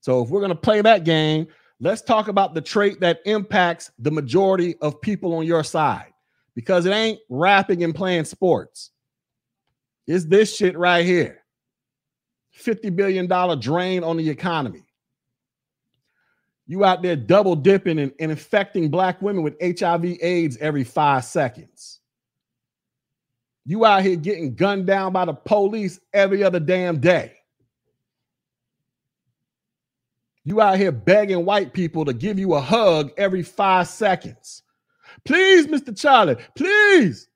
[0.00, 1.46] So if we're gonna play that game,
[1.80, 6.12] let's talk about the trait that impacts the majority of people on your side
[6.54, 8.90] because it ain't rapping and playing sports.
[10.06, 11.40] Is this shit right here.
[12.58, 13.26] $50 billion
[13.58, 14.84] drain on the economy.
[16.66, 21.24] You out there double dipping and, and infecting black women with HIV AIDS every five
[21.24, 22.00] seconds.
[23.66, 27.32] You out here getting gunned down by the police every other damn day.
[30.44, 34.62] You out here begging white people to give you a hug every five seconds.
[35.24, 35.98] Please, Mr.
[35.98, 37.28] Charlie, please.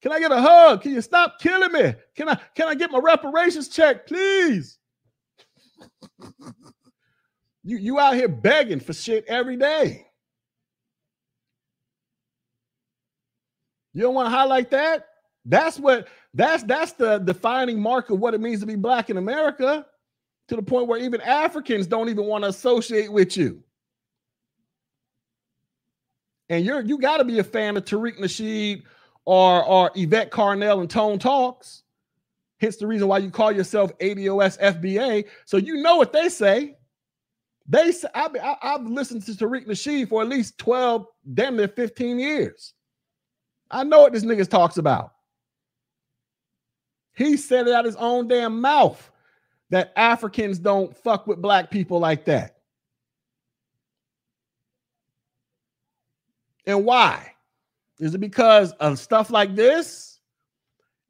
[0.00, 0.82] Can I get a hug?
[0.82, 1.94] Can you stop killing me?
[2.14, 4.78] Can I can I get my reparations check, please?
[7.64, 10.06] you you out here begging for shit every day.
[13.92, 15.06] You don't want to highlight that?
[15.44, 19.16] That's what that's that's the defining mark of what it means to be black in
[19.16, 19.86] America
[20.48, 23.62] to the point where even Africans don't even want to associate with you.
[26.48, 28.82] And you're you got to be a fan of Tariq Nasheed
[29.24, 31.82] or or Yvette Carnell and Tone Talks.
[32.60, 35.24] Hence the reason why you call yourself ADOS FBA.
[35.46, 36.76] So you know what they say.
[37.66, 42.18] They say I've, I've listened to Tariq Nasheed for at least 12, damn near 15
[42.18, 42.74] years.
[43.70, 45.12] I know what this nigga talks about.
[47.16, 49.10] He said it out his own damn mouth
[49.70, 52.56] that Africans don't fuck with black people like that.
[56.66, 57.34] And why?
[57.98, 60.20] Is it because of stuff like this?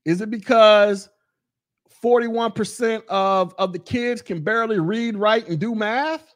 [0.04, 1.08] Is it because
[2.02, 6.34] 41% of, of the kids can barely read, write, and do math?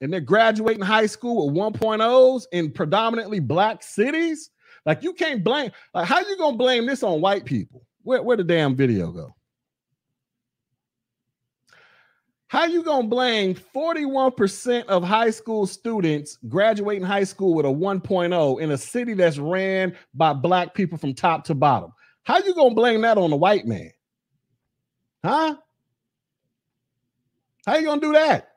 [0.00, 4.50] And they're graduating high school with 1.0s in predominantly black cities?
[4.84, 7.86] Like you can't blame, like how you gonna blame this on white people?
[8.02, 9.34] Where, where the damn video go?
[12.48, 18.60] How you gonna blame 41% of high school students graduating high school with a 1.0
[18.60, 21.92] in a city that's ran by black people from top to bottom?
[22.24, 23.90] How you gonna blame that on the white man?
[25.24, 25.56] Huh?
[27.64, 28.48] How you gonna do that?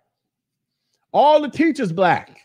[1.14, 2.45] All the teachers black.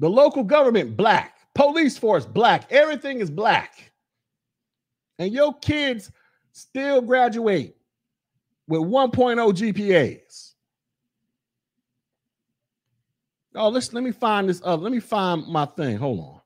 [0.00, 1.36] The local government black.
[1.54, 2.70] Police force black.
[2.72, 3.92] Everything is black.
[5.18, 6.10] And your kids
[6.52, 7.76] still graduate
[8.66, 10.54] with 1.0 GPAs.
[13.54, 14.80] Oh, let's let me find this up.
[14.80, 15.96] Let me find my thing.
[15.96, 16.40] Hold on.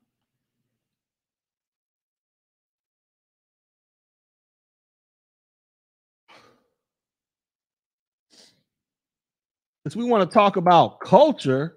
[9.85, 11.77] since we want to talk about culture,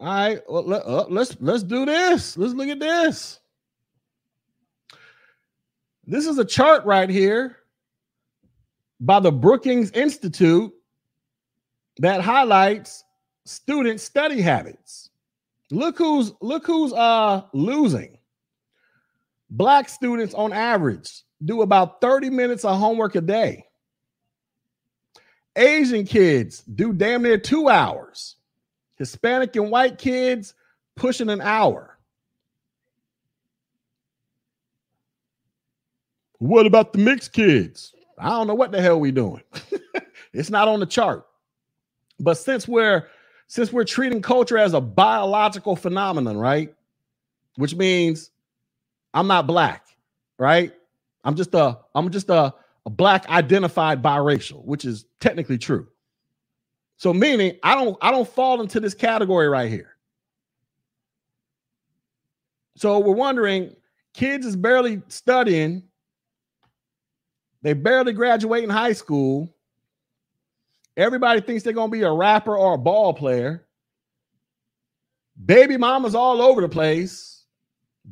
[0.00, 2.36] all right, well, let, uh, let's let's do this.
[2.36, 3.40] Let's look at this.
[6.06, 7.56] This is a chart right here
[9.00, 10.72] by the Brookings Institute
[11.98, 13.04] that highlights
[13.44, 15.10] student study habits.
[15.70, 18.18] Look who's look who's uh losing.
[19.50, 23.64] Black students on average do about 30 minutes of homework a day.
[25.56, 28.37] Asian kids do damn near 2 hours.
[28.98, 30.54] Hispanic and white kids
[30.96, 31.96] pushing an hour.
[36.38, 37.94] What about the mixed kids?
[38.18, 39.42] I don't know what the hell we doing.
[40.32, 41.26] it's not on the chart.
[42.20, 43.08] But since we're
[43.46, 46.74] since we're treating culture as a biological phenomenon, right?
[47.56, 48.30] Which means
[49.14, 49.86] I'm not black,
[50.38, 50.72] right?
[51.24, 52.54] I'm just a I'm just a,
[52.86, 55.88] a black identified biracial, which is technically true.
[56.98, 59.96] So meaning I don't I don't fall into this category right here.
[62.76, 63.74] So we're wondering
[64.14, 65.84] kids is barely studying.
[67.62, 69.48] They barely graduate in high school.
[70.96, 73.66] Everybody thinks they're to be a rapper or a ball player.
[75.44, 77.44] Baby mamas all over the place.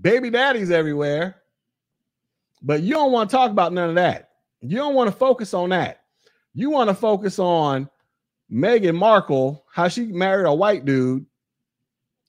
[0.01, 1.43] Baby daddies everywhere.
[2.63, 4.31] But you don't want to talk about none of that.
[4.61, 6.03] You don't want to focus on that.
[6.55, 7.89] You want to focus on
[8.53, 11.27] Meghan Markle, how she married a white dude.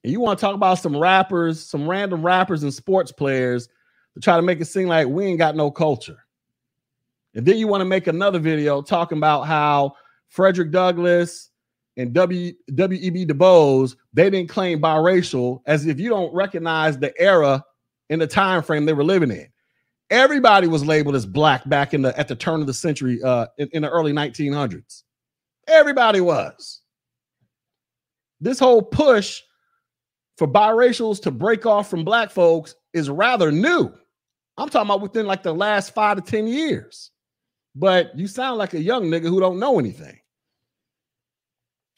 [0.03, 3.67] And you want to talk about some rappers, some random rappers and sports players
[4.13, 6.17] to try to make it seem like we ain't got no culture.
[7.35, 9.95] And then you want to make another video talking about how
[10.29, 11.51] Frederick Douglass
[11.95, 12.53] and W.
[12.73, 13.25] W.E.B.
[13.25, 17.63] Du Bois, they didn't claim biracial as if you don't recognize the era
[18.09, 19.47] in the time frame they were living in.
[20.09, 23.47] Everybody was labeled as black back in the at the turn of the century, uh,
[23.57, 25.03] in, in the early 1900s.
[25.67, 26.81] Everybody was.
[28.39, 29.41] This whole push
[30.37, 33.91] for biracials to break off from black folks is rather new.
[34.57, 37.11] I'm talking about within like the last five to 10 years.
[37.75, 40.19] But you sound like a young nigga who don't know anything.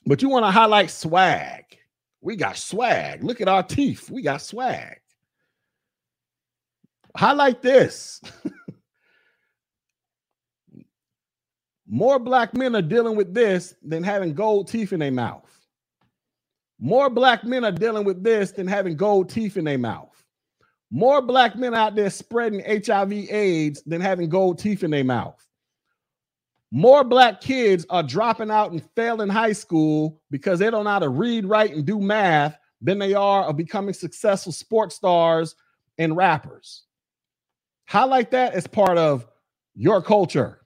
[0.05, 1.63] But you want to highlight swag.
[2.21, 3.23] We got swag.
[3.23, 4.09] Look at our teeth.
[4.09, 4.97] We got swag.
[7.15, 8.21] Highlight this.
[11.91, 15.49] More black men are dealing with this than having gold teeth in their mouth.
[16.79, 20.23] More black men are dealing with this than having gold teeth in their mouth.
[20.91, 25.43] More black men out there spreading HIV AIDS than having gold teeth in their mouth.
[26.71, 30.99] More black kids are dropping out and failing high school because they don't know how
[30.99, 35.55] to read, write, and do math than they are of becoming successful sports stars
[35.97, 36.83] and rappers.
[37.87, 39.25] Highlight that as part of
[39.73, 40.59] your culture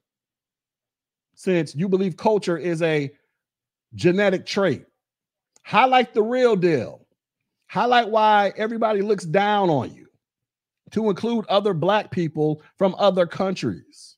[1.44, 3.12] since you believe culture is a
[3.96, 4.86] genetic trait.
[5.66, 7.06] Highlight the real deal.
[7.68, 10.08] Highlight why everybody looks down on you
[10.92, 14.16] to include other black people from other countries.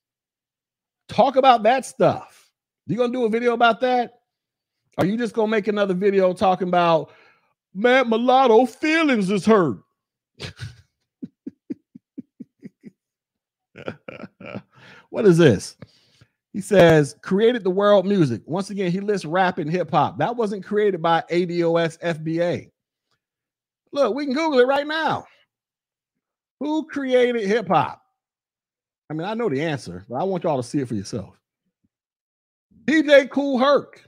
[1.09, 2.51] Talk about that stuff.
[2.85, 4.19] You gonna do a video about that?
[4.99, 7.11] Are you just gonna make another video talking about
[7.73, 9.79] man mulatto feelings is hurt?
[15.09, 15.75] what is this?
[16.55, 18.41] He says, created the world music.
[18.45, 20.19] Once again, he lists rap and hip hop.
[20.19, 22.71] That wasn't created by ADOS FBA.
[23.91, 25.25] Look, we can Google it right now.
[26.61, 28.01] Who created hip hop?
[29.09, 31.37] I mean, I know the answer, but I want y'all to see it for yourself.
[32.85, 34.07] DJ Kool Herc.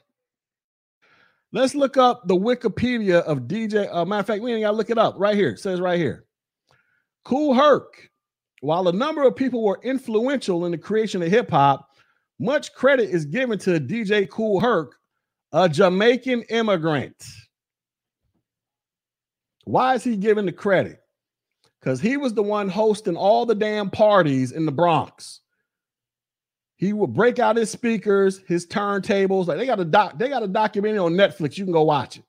[1.52, 3.94] Let's look up the Wikipedia of DJ.
[3.94, 5.50] Uh, matter of fact, we ain't got to look it up right here.
[5.50, 6.24] It says right here.
[7.26, 8.10] Kool Herc.
[8.62, 11.87] While a number of people were influential in the creation of hip hop,
[12.40, 14.96] much credit is given to DJ Kool Herc,
[15.52, 17.24] a Jamaican immigrant.
[19.66, 21.02] Why is he given the credit?
[21.80, 25.42] Because he was the one hosting all the damn parties in the Bronx.
[26.78, 29.48] He would break out his speakers, his turntables.
[29.48, 31.58] Like they got a doc, they got a documentary on Netflix.
[31.58, 32.24] You can go watch it.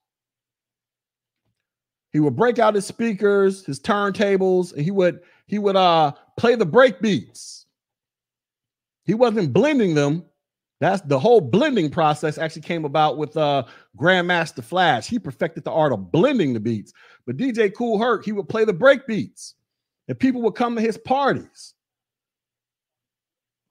[2.12, 6.54] He would break out his speakers, his turntables, and he would he would uh play
[6.54, 7.57] the break beats.
[9.08, 10.22] He wasn't blending them.
[10.80, 13.64] That's the whole blending process actually came about with uh
[13.98, 15.08] Grandmaster Flash.
[15.08, 16.92] He perfected the art of blending the beats.
[17.26, 19.54] But DJ Kool Herc, he would play the break beats,
[20.06, 21.74] and people would come to his parties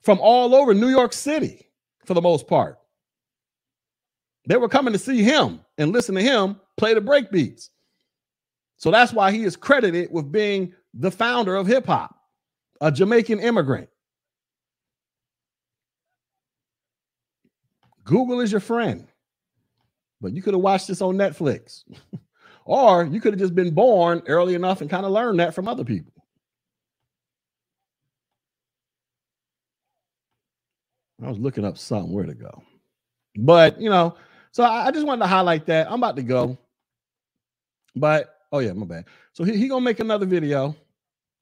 [0.02, 1.70] from all over New York City
[2.06, 2.80] for the most part.
[4.48, 7.70] They were coming to see him and listen to him play the break beats.
[8.78, 12.16] So that's why he is credited with being the founder of hip hop,
[12.82, 13.90] a Jamaican immigrant.
[18.08, 19.06] Google is your friend.
[20.22, 21.84] But you could have watched this on Netflix.
[22.66, 25.68] or you could have just been born early enough and kind of learned that from
[25.68, 26.14] other people.
[31.22, 32.64] I was looking up something where to go.
[33.36, 34.16] But, you know,
[34.52, 35.88] so I, I just wanted to highlight that.
[35.88, 36.58] I'm about to go.
[37.96, 39.06] But, oh yeah, my bad.
[39.34, 40.76] So he, he going to make another video,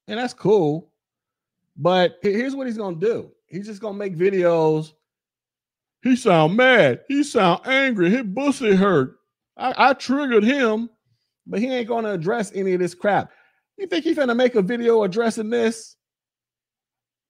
[0.08, 0.90] and that's cool.
[1.76, 3.30] But here's what he's going to do.
[3.46, 4.92] He's just going to make videos.
[6.06, 7.00] He sound mad.
[7.08, 8.10] He sound angry.
[8.10, 9.16] His pussy hurt.
[9.56, 10.88] I, I triggered him,
[11.48, 13.32] but he ain't to address any of this crap.
[13.76, 15.96] You think he's finna make a video addressing this?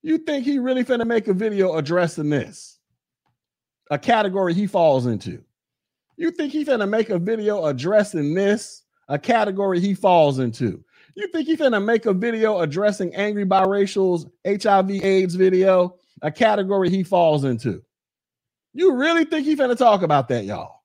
[0.03, 2.79] You think he really finna make a video addressing this?
[3.91, 5.43] A category he falls into.
[6.19, 8.83] You think he finna make a video addressing this?
[9.09, 10.85] A category he falls into.
[11.15, 15.97] You think he finna make a video addressing angry biracials HIV AIDS video?
[16.21, 17.83] A category he falls into.
[18.77, 20.83] You really think he finna talk about that, y'all?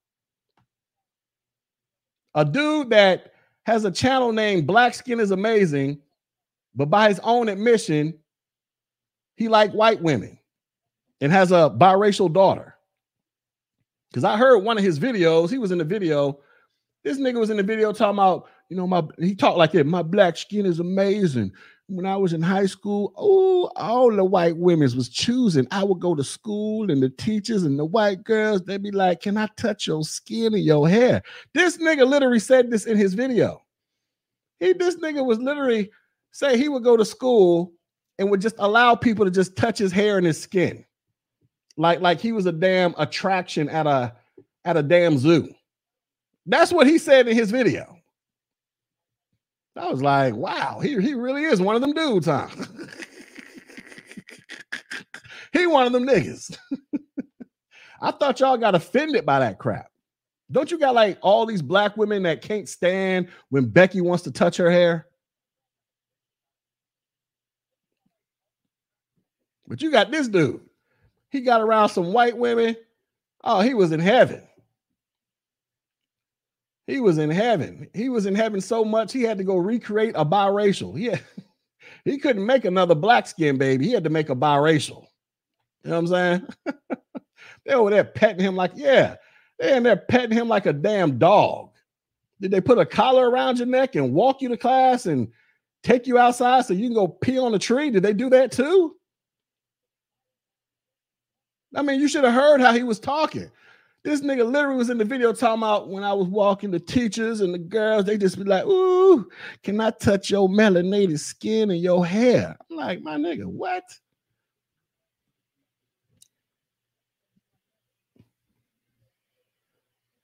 [2.33, 3.33] A dude that
[3.63, 5.99] has a channel named Black Skin is Amazing,
[6.73, 8.17] but by his own admission,
[9.35, 10.39] he like white women
[11.19, 12.75] and has a biracial daughter.
[14.09, 16.39] Because I heard one of his videos, he was in the video.
[17.03, 19.85] This nigga was in the video talking about, you know, my he talked like that.
[19.85, 21.51] My black skin is amazing.
[21.87, 25.67] When I was in high school, oh, all the white women's was choosing.
[25.71, 29.21] I would go to school and the teachers and the white girls, they'd be like,
[29.21, 31.21] Can I touch your skin and your hair?
[31.53, 33.61] This nigga literally said this in his video.
[34.59, 35.89] He this nigga was literally
[36.31, 37.73] say he would go to school
[38.19, 40.85] and would just allow people to just touch his hair and his skin.
[41.77, 44.13] Like, like he was a damn attraction at a
[44.63, 45.53] at a damn zoo.
[46.45, 47.97] That's what he said in his video.
[49.75, 52.47] I was like, wow, he, he really is one of them dudes, huh?
[55.53, 56.57] he one of them niggas.
[58.01, 59.87] I thought y'all got offended by that crap.
[60.51, 64.31] Don't you got like all these black women that can't stand when Becky wants to
[64.31, 65.07] touch her hair?
[69.67, 70.59] But you got this dude.
[71.29, 72.75] He got around some white women.
[73.43, 74.43] Oh, he was in heaven.
[76.91, 77.87] He was in heaven.
[77.93, 80.99] He was in heaven so much he had to go recreate a biracial.
[80.99, 81.19] Yeah,
[82.03, 83.85] he, he couldn't make another black skin baby.
[83.85, 85.07] He had to make a biracial.
[85.85, 86.47] You know what I'm saying?
[87.65, 89.15] they over there petting him like, yeah,
[89.57, 91.69] they in there petting him like a damn dog.
[92.41, 95.29] Did they put a collar around your neck and walk you to class and
[95.83, 97.89] take you outside so you can go pee on a tree?
[97.89, 98.97] Did they do that too?
[101.73, 103.49] I mean, you should have heard how he was talking.
[104.03, 107.41] This nigga literally was in the video talking about when I was walking the teachers
[107.41, 109.29] and the girls, they just be like, Ooh,
[109.61, 112.57] can I touch your melanated skin and your hair?
[112.69, 113.83] I'm like, my nigga, what?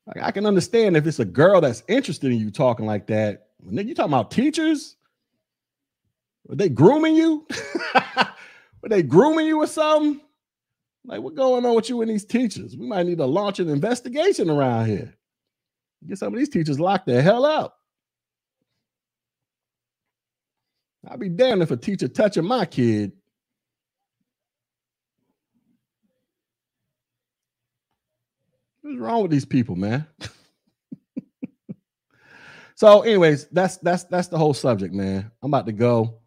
[0.08, 3.50] Like, I can understand if it's a girl that's interested in you talking like that.
[3.64, 4.96] Nigga, you talking about teachers?
[6.50, 7.46] Are they grooming you?
[7.96, 10.22] Are they grooming you or something?
[11.08, 12.76] Like, what's going on with you and these teachers?
[12.76, 15.16] We might need to launch an investigation around here.
[16.06, 17.80] Get some of these teachers locked the hell up.
[21.10, 23.14] I'd be damned if a teacher touching my kid.
[28.82, 30.06] What's wrong with these people, man?
[32.76, 35.32] so, anyways, that's that's that's the whole subject, man.
[35.42, 36.20] I'm about to go.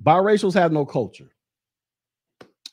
[0.00, 1.32] Biracials have no culture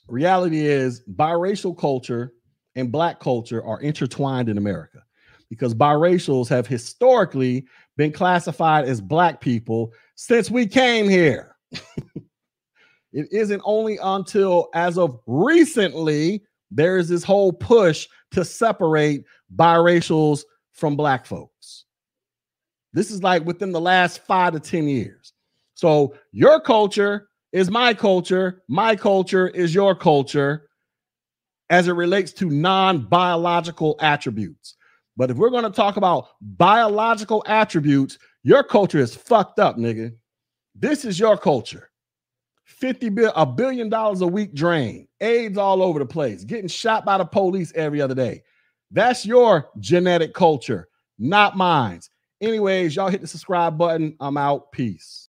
[0.08, 2.34] reality is biracial culture
[2.76, 5.04] and black culture are intertwined in America
[5.50, 7.66] because biracials have historically
[7.98, 11.56] been classified as black people since we came here.
[11.72, 19.24] it isn't only until as of recently there is this whole push to separate
[19.56, 21.86] biracials from black folks.
[22.92, 25.34] This is like within the last five to 10 years.
[25.74, 28.62] So your culture is my culture.
[28.68, 30.68] My culture is your culture
[31.70, 34.76] as it relates to non biological attributes.
[35.16, 40.12] But if we're going to talk about biological attributes, your culture is fucked up, nigga.
[40.76, 41.90] This is your culture.
[42.66, 47.06] 50 bill a billion dollars a week drain, AIDS all over the place, getting shot
[47.06, 48.44] by the police every other day.
[48.92, 52.02] That's your genetic culture, not mine.
[52.42, 54.18] Anyways, y'all hit the subscribe button.
[54.20, 54.74] I'm out.
[54.74, 55.22] Peace.